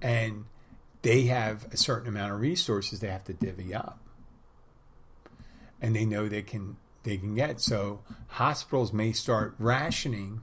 And 0.00 0.46
they 1.02 1.24
have 1.24 1.66
a 1.70 1.76
certain 1.76 2.08
amount 2.08 2.32
of 2.32 2.40
resources 2.40 3.00
they 3.00 3.08
have 3.08 3.24
to 3.24 3.34
divvy 3.34 3.74
up. 3.74 3.98
And 5.82 5.94
they 5.94 6.06
know 6.06 6.26
they 6.26 6.42
can 6.42 6.78
they 7.02 7.18
can 7.18 7.34
get. 7.34 7.60
So 7.60 8.00
hospitals 8.28 8.92
may 8.92 9.12
start 9.12 9.54
rationing 9.58 10.42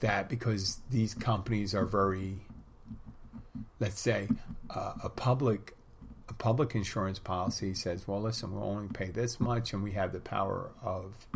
that 0.00 0.28
because 0.28 0.80
these 0.90 1.14
companies 1.14 1.74
are 1.74 1.86
very 1.86 2.40
let's 3.80 4.00
say 4.00 4.28
uh, 4.68 4.94
a 5.02 5.08
public 5.08 5.77
a 6.28 6.34
public 6.34 6.74
insurance 6.74 7.18
policy 7.18 7.74
says, 7.74 8.06
well, 8.06 8.20
listen, 8.20 8.52
we'll 8.52 8.64
only 8.64 8.88
pay 8.88 9.06
this 9.06 9.40
much, 9.40 9.72
and 9.72 9.82
we 9.82 9.92
have 9.92 10.12
the 10.12 10.20
power 10.20 10.70
of 10.82 11.26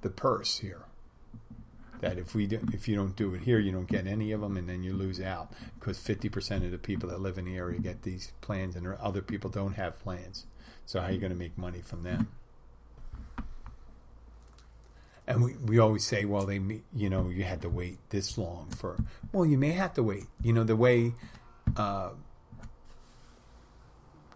the 0.00 0.10
purse 0.10 0.58
here. 0.58 0.84
That 2.00 2.18
if 2.18 2.34
we 2.34 2.46
do, 2.46 2.60
if 2.72 2.88
you 2.88 2.96
don't 2.96 3.14
do 3.14 3.34
it 3.34 3.42
here, 3.42 3.58
you 3.58 3.72
don't 3.72 3.86
get 3.86 4.06
any 4.06 4.32
of 4.32 4.40
them, 4.40 4.56
and 4.56 4.66
then 4.66 4.82
you 4.82 4.94
lose 4.94 5.20
out 5.20 5.52
because 5.78 5.98
fifty 5.98 6.30
percent 6.30 6.64
of 6.64 6.70
the 6.70 6.78
people 6.78 7.10
that 7.10 7.20
live 7.20 7.36
in 7.36 7.44
the 7.44 7.56
area 7.56 7.78
get 7.78 8.02
these 8.02 8.32
plans, 8.40 8.74
and 8.74 8.86
other 8.94 9.20
people 9.20 9.50
don't 9.50 9.74
have 9.74 9.98
plans. 10.00 10.46
So 10.86 11.00
how 11.00 11.08
are 11.08 11.12
you 11.12 11.18
going 11.18 11.32
to 11.32 11.38
make 11.38 11.58
money 11.58 11.82
from 11.82 12.02
them? 12.02 12.28
And 15.26 15.44
we, 15.44 15.56
we 15.56 15.78
always 15.78 16.04
say, 16.04 16.24
well, 16.24 16.46
they 16.46 16.60
you 16.94 17.10
know 17.10 17.28
you 17.28 17.44
had 17.44 17.60
to 17.62 17.68
wait 17.68 17.98
this 18.08 18.38
long 18.38 18.70
for. 18.70 18.96
Well, 19.30 19.44
you 19.44 19.58
may 19.58 19.72
have 19.72 19.92
to 19.94 20.02
wait. 20.02 20.24
You 20.42 20.54
know 20.54 20.64
the 20.64 20.76
way. 20.76 21.12
Uh, 21.76 22.10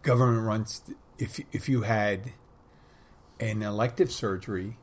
government 0.04 0.46
runs 0.46 0.82
if 1.18 1.40
if 1.50 1.68
you 1.68 1.82
had 1.82 2.32
an 3.40 3.62
elective 3.62 4.12
surgery, 4.12 4.76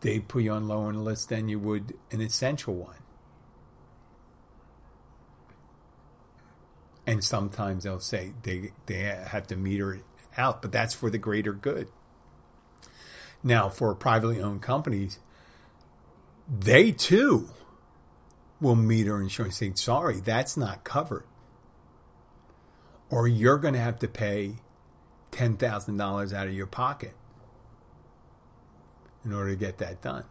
they'd 0.00 0.26
put 0.26 0.44
you 0.44 0.52
on 0.52 0.66
lower 0.66 0.88
on 0.88 0.94
the 0.94 1.00
list 1.00 1.28
than 1.28 1.48
you 1.48 1.58
would 1.58 1.94
an 2.10 2.22
essential 2.22 2.74
one. 2.74 2.96
And 7.06 7.22
sometimes 7.22 7.84
they'll 7.84 8.00
say 8.00 8.32
they 8.42 8.72
they 8.86 9.02
have 9.02 9.46
to 9.48 9.56
meter 9.56 9.92
it 9.92 10.04
out, 10.38 10.62
but 10.62 10.72
that's 10.72 10.94
for 10.94 11.10
the 11.10 11.18
greater 11.18 11.52
good. 11.52 11.88
Now, 13.42 13.68
for 13.68 13.94
privately 13.94 14.40
owned 14.40 14.62
companies, 14.62 15.18
they 16.48 16.92
too 16.92 17.50
will 18.58 18.74
meter 18.74 19.20
insurance 19.20 19.58
saying, 19.58 19.76
sorry, 19.76 20.20
that's 20.20 20.56
not 20.56 20.82
covered 20.82 21.26
or 23.10 23.28
you're 23.28 23.58
going 23.58 23.74
to 23.74 23.80
have 23.80 23.98
to 24.00 24.08
pay 24.08 24.56
$10,000 25.32 26.32
out 26.32 26.46
of 26.46 26.54
your 26.54 26.66
pocket 26.66 27.14
in 29.24 29.32
order 29.32 29.50
to 29.50 29.56
get 29.56 29.78
that 29.78 30.02
done. 30.02 30.24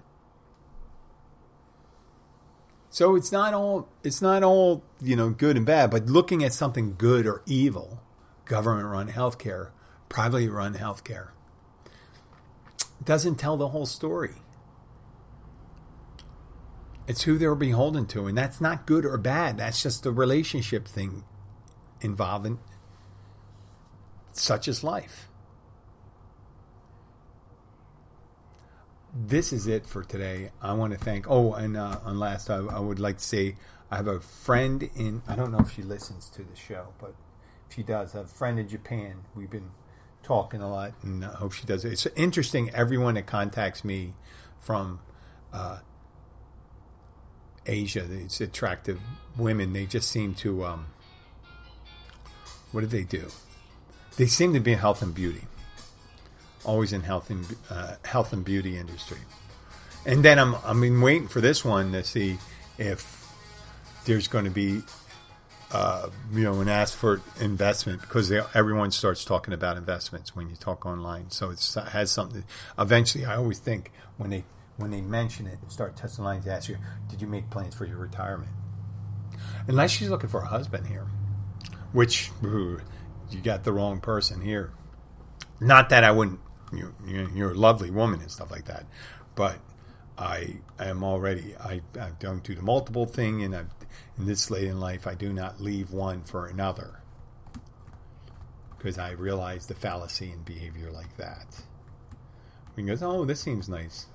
So 2.89 3.15
it's 3.15 3.31
not 3.31 3.55
all 3.55 3.89
it's 4.03 4.21
not 4.21 4.43
all, 4.43 4.83
you 5.01 5.15
know, 5.15 5.31
good 5.31 5.57
and 5.57 5.65
bad, 5.65 5.89
but 5.89 6.05
looking 6.05 6.43
at 6.43 6.53
something 6.53 6.93
good 6.95 7.25
or 7.25 7.41
evil, 7.47 8.03
government 8.45 8.87
run 8.87 9.09
healthcare, 9.09 9.71
privately 10.09 10.47
run 10.47 10.75
healthcare, 10.75 11.29
doesn't 13.03 13.35
tell 13.35 13.57
the 13.57 13.69
whole 13.69 13.87
story. 13.87 14.35
It's 17.07 17.23
who 17.23 17.39
they're 17.39 17.55
beholden 17.55 18.05
to, 18.07 18.27
and 18.27 18.37
that's 18.37 18.61
not 18.61 18.85
good 18.85 19.05
or 19.05 19.17
bad. 19.17 19.57
That's 19.57 19.81
just 19.81 20.05
a 20.05 20.11
relationship 20.11 20.87
thing 20.87 21.23
involving 22.03 22.59
such 24.33 24.67
is 24.67 24.83
life. 24.83 25.29
This 29.15 29.53
is 29.53 29.67
it 29.67 29.85
for 29.85 30.03
today. 30.03 30.51
I 30.61 30.73
want 30.73 30.93
to 30.93 30.99
thank. 30.99 31.29
Oh, 31.29 31.53
and 31.53 31.77
uh, 31.77 31.99
and 32.05 32.19
last, 32.19 32.49
I, 32.49 32.57
I 32.57 32.79
would 32.79 32.99
like 32.99 33.17
to 33.19 33.23
say 33.23 33.57
I 33.91 33.97
have 33.97 34.07
a 34.07 34.19
friend 34.19 34.89
in. 34.95 35.21
I 35.27 35.35
don't 35.35 35.51
know 35.51 35.59
if 35.59 35.71
she 35.71 35.83
listens 35.83 36.29
to 36.31 36.43
the 36.43 36.55
show, 36.55 36.87
but 36.99 37.13
she 37.69 37.83
does, 37.83 38.15
I 38.15 38.19
have 38.19 38.25
a 38.25 38.29
friend 38.29 38.59
in 38.59 38.67
Japan. 38.67 39.25
We've 39.35 39.49
been 39.49 39.71
talking 40.23 40.61
a 40.61 40.69
lot, 40.69 40.93
and 41.03 41.23
I 41.23 41.33
hope 41.33 41.53
she 41.53 41.65
does. 41.65 41.85
It's 41.85 42.07
interesting. 42.15 42.71
Everyone 42.71 43.13
that 43.15 43.27
contacts 43.27 43.83
me 43.83 44.15
from 44.59 44.99
uh, 45.51 45.79
Asia, 47.67 48.07
it's 48.09 48.41
attractive 48.41 48.99
women. 49.37 49.73
They 49.73 49.85
just 49.85 50.09
seem 50.09 50.33
to. 50.35 50.65
Um, 50.65 50.87
what 52.73 52.81
do 52.81 52.87
they 52.87 53.03
do? 53.03 53.27
They 54.17 54.25
seem 54.25 54.53
to 54.53 54.59
be 54.59 54.73
in 54.73 54.79
health 54.79 55.01
and 55.01 55.15
beauty, 55.15 55.43
always 56.65 56.91
in 56.91 57.01
health 57.01 57.29
and 57.29 57.55
uh, 57.69 57.95
health 58.03 58.33
and 58.33 58.43
beauty 58.43 58.77
industry. 58.77 59.19
And 60.05 60.23
then 60.25 60.37
I'm 60.37 60.55
I'm 60.65 61.01
waiting 61.01 61.29
for 61.29 61.39
this 61.39 61.63
one 61.63 61.93
to 61.93 62.03
see 62.03 62.37
if 62.77 63.25
there's 64.05 64.27
going 64.27 64.43
to 64.43 64.51
be 64.51 64.81
uh, 65.73 66.07
you 66.31 66.43
know, 66.43 66.59
and 66.61 66.69
ask 66.69 66.95
for 66.95 67.19
investment 67.39 67.99
because 68.01 68.29
they, 68.29 68.39
everyone 68.53 68.91
starts 68.91 69.25
talking 69.25 69.55
about 69.55 69.75
investments 69.75 70.35
when 70.35 70.47
you 70.47 70.55
talk 70.55 70.85
online. 70.85 71.31
So 71.31 71.49
it 71.49 71.75
has 71.89 72.11
something. 72.11 72.43
Eventually, 72.77 73.25
I 73.25 73.37
always 73.37 73.57
think 73.57 73.91
when 74.17 74.29
they 74.29 74.43
when 74.77 74.91
they 74.91 75.01
mention 75.01 75.47
it 75.47 75.57
start 75.69 75.95
testing 75.95 76.25
lines, 76.25 76.45
ask 76.47 76.69
you, 76.69 76.77
"Did 77.09 77.21
you 77.21 77.27
make 77.27 77.49
plans 77.49 77.73
for 77.73 77.85
your 77.85 77.97
retirement?" 77.97 78.51
Unless 79.67 79.91
she's 79.91 80.09
looking 80.09 80.29
for 80.29 80.41
a 80.41 80.45
husband 80.45 80.85
here, 80.87 81.07
which 81.93 82.31
you 82.43 82.81
got 83.41 83.63
the 83.63 83.71
wrong 83.71 84.01
person 84.01 84.41
here. 84.41 84.73
Not 85.59 85.89
that 85.89 86.03
I 86.03 86.11
wouldn't, 86.11 86.39
you, 86.73 86.93
you're 87.33 87.51
a 87.51 87.55
lovely 87.55 87.89
woman 87.89 88.19
and 88.19 88.29
stuff 88.29 88.51
like 88.51 88.65
that, 88.65 88.85
but 89.35 89.59
I 90.17 90.57
am 90.79 91.03
already, 91.03 91.55
I, 91.55 91.81
I 91.99 92.09
don't 92.19 92.43
do 92.43 92.53
the 92.55 92.61
multiple 92.61 93.05
thing, 93.05 93.43
and 93.43 93.55
i 93.55 93.63
in 94.17 94.25
this 94.25 94.51
late 94.51 94.67
in 94.67 94.79
life, 94.79 95.07
I 95.07 95.15
do 95.15 95.31
not 95.31 95.61
leave 95.61 95.91
one 95.91 96.23
for 96.23 96.47
another 96.47 97.01
because 98.77 98.97
I 98.97 99.11
realize 99.11 99.67
the 99.67 99.75
fallacy 99.75 100.31
in 100.31 100.43
behavior 100.43 100.91
like 100.91 101.15
that. 101.17 101.63
We 102.75 102.83
goes, 102.83 103.01
oh, 103.01 103.23
this 103.23 103.39
seems 103.39 103.69
nice. 103.69 104.07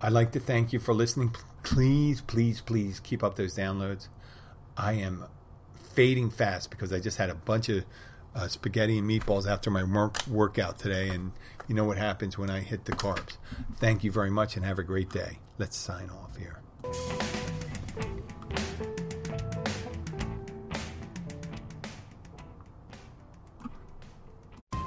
I'd 0.00 0.12
like 0.12 0.32
to 0.32 0.40
thank 0.40 0.72
you 0.72 0.78
for 0.78 0.92
listening. 0.92 1.34
Please, 1.62 2.20
please, 2.20 2.60
please 2.60 3.00
keep 3.00 3.22
up 3.22 3.36
those 3.36 3.56
downloads. 3.56 4.08
I 4.76 4.94
am 4.94 5.24
fading 5.94 6.30
fast 6.30 6.70
because 6.70 6.92
I 6.92 7.00
just 7.00 7.18
had 7.18 7.30
a 7.30 7.34
bunch 7.34 7.68
of 7.68 7.84
uh, 8.34 8.48
spaghetti 8.48 8.98
and 8.98 9.08
meatballs 9.08 9.46
after 9.46 9.70
my 9.70 9.84
work- 9.84 10.26
workout 10.26 10.78
today, 10.78 11.08
and 11.08 11.32
you 11.68 11.74
know 11.74 11.84
what 11.84 11.98
happens 11.98 12.38
when 12.38 12.50
I 12.50 12.60
hit 12.60 12.84
the 12.86 12.92
carbs. 12.92 13.36
Thank 13.76 14.04
you 14.04 14.10
very 14.10 14.30
much, 14.30 14.56
and 14.56 14.64
have 14.64 14.78
a 14.78 14.82
great 14.82 15.10
day. 15.10 15.38
Let's 15.58 15.76
sign 15.76 16.10
off 16.10 16.36
here. 16.36 16.60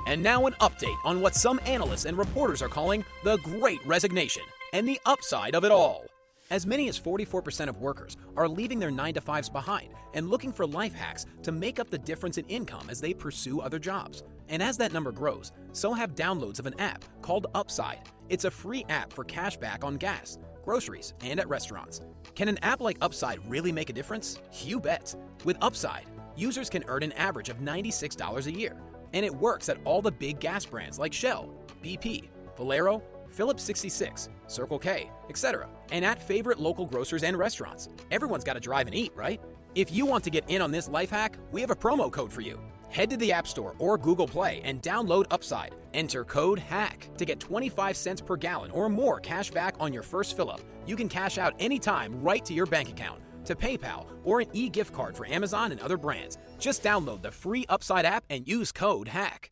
And 0.07 0.21
now 0.21 0.45
an 0.45 0.53
update 0.61 0.97
on 1.03 1.19
what 1.21 1.35
some 1.35 1.59
analysts 1.65 2.05
and 2.05 2.17
reporters 2.17 2.61
are 2.61 2.69
calling 2.69 3.03
the 3.23 3.37
Great 3.37 3.85
Resignation 3.85 4.43
and 4.71 4.87
the 4.87 4.99
upside 5.05 5.55
of 5.55 5.65
it 5.65 5.71
all. 5.71 6.05
As 6.51 6.67
many 6.67 6.87
as 6.89 6.99
44% 6.99 7.69
of 7.69 7.81
workers 7.81 8.17
are 8.37 8.47
leaving 8.47 8.77
their 8.77 8.91
9 8.91 9.15
to 9.15 9.21
5s 9.21 9.51
behind 9.51 9.89
and 10.13 10.29
looking 10.29 10.53
for 10.53 10.67
life 10.67 10.93
hacks 10.93 11.25
to 11.41 11.51
make 11.51 11.79
up 11.79 11.89
the 11.89 11.97
difference 11.97 12.37
in 12.37 12.45
income 12.45 12.87
as 12.91 13.01
they 13.01 13.15
pursue 13.15 13.61
other 13.61 13.79
jobs. 13.79 14.21
And 14.47 14.61
as 14.61 14.77
that 14.77 14.93
number 14.93 15.11
grows, 15.11 15.51
so 15.71 15.91
have 15.91 16.13
downloads 16.13 16.59
of 16.59 16.67
an 16.67 16.79
app 16.79 17.03
called 17.23 17.47
Upside. 17.55 18.01
It's 18.29 18.45
a 18.45 18.51
free 18.51 18.85
app 18.89 19.11
for 19.11 19.23
cash 19.23 19.57
back 19.57 19.83
on 19.83 19.97
gas, 19.97 20.37
groceries, 20.63 21.15
and 21.23 21.39
at 21.39 21.49
restaurants. 21.49 22.01
Can 22.35 22.47
an 22.47 22.59
app 22.59 22.79
like 22.79 22.97
Upside 23.01 23.39
really 23.49 23.71
make 23.71 23.89
a 23.89 23.93
difference? 23.93 24.39
You 24.61 24.79
bet. 24.79 25.15
With 25.45 25.57
Upside, 25.61 26.05
users 26.35 26.69
can 26.69 26.83
earn 26.87 27.01
an 27.01 27.13
average 27.13 27.49
of 27.49 27.57
$96 27.57 28.45
a 28.45 28.51
year, 28.51 28.79
and 29.13 29.25
it 29.25 29.33
works 29.33 29.67
at 29.67 29.79
all 29.83 30.03
the 30.03 30.11
big 30.11 30.39
gas 30.39 30.63
brands 30.63 30.99
like 30.99 31.11
Shell, 31.11 31.49
BP, 31.83 32.29
Valero, 32.55 33.01
Phillips 33.35 33.63
66, 33.63 34.29
Circle 34.47 34.79
K, 34.79 35.11
etc., 35.29 35.67
and 35.91 36.05
at 36.05 36.21
favorite 36.21 36.57
local 36.57 36.85
grocers 36.85 37.23
and 37.23 37.37
restaurants. 37.37 37.89
Everyone's 38.09 38.45
got 38.45 38.53
to 38.53 38.61
drive 38.61 38.87
and 38.87 38.95
eat, 38.95 39.11
right? 39.13 39.41
If 39.75 39.91
you 39.91 40.05
want 40.05 40.23
to 40.23 40.29
get 40.29 40.49
in 40.49 40.61
on 40.61 40.71
this 40.71 40.87
life 40.87 41.09
hack, 41.09 41.37
we 41.51 41.59
have 41.59 41.69
a 41.69 41.75
promo 41.75 42.09
code 42.09 42.31
for 42.31 42.39
you. 42.39 42.57
Head 42.89 43.09
to 43.09 43.17
the 43.17 43.33
App 43.33 43.45
Store 43.45 43.75
or 43.77 43.97
Google 43.97 44.27
Play 44.27 44.61
and 44.63 44.81
download 44.81 45.25
Upside. 45.31 45.75
Enter 45.93 46.23
code 46.23 46.59
HACK 46.59 47.09
to 47.17 47.25
get 47.25 47.41
25 47.41 47.97
cents 47.97 48.21
per 48.21 48.37
gallon 48.37 48.71
or 48.71 48.87
more 48.87 49.19
cash 49.19 49.51
back 49.51 49.75
on 49.81 49.91
your 49.91 50.03
first 50.03 50.37
fill 50.37 50.49
up. 50.49 50.61
You 50.85 50.95
can 50.95 51.09
cash 51.09 51.37
out 51.37 51.55
anytime 51.59 52.21
right 52.21 52.45
to 52.45 52.53
your 52.53 52.65
bank 52.65 52.89
account, 52.89 53.21
to 53.45 53.55
PayPal, 53.55 54.05
or 54.23 54.39
an 54.39 54.47
e 54.53 54.69
gift 54.69 54.93
card 54.93 55.17
for 55.17 55.25
Amazon 55.27 55.73
and 55.73 55.81
other 55.81 55.97
brands. 55.97 56.37
Just 56.57 56.83
download 56.83 57.21
the 57.21 57.31
free 57.31 57.65
Upside 57.67 58.05
app 58.05 58.23
and 58.29 58.47
use 58.47 58.71
code 58.71 59.09
HACK. 59.09 59.51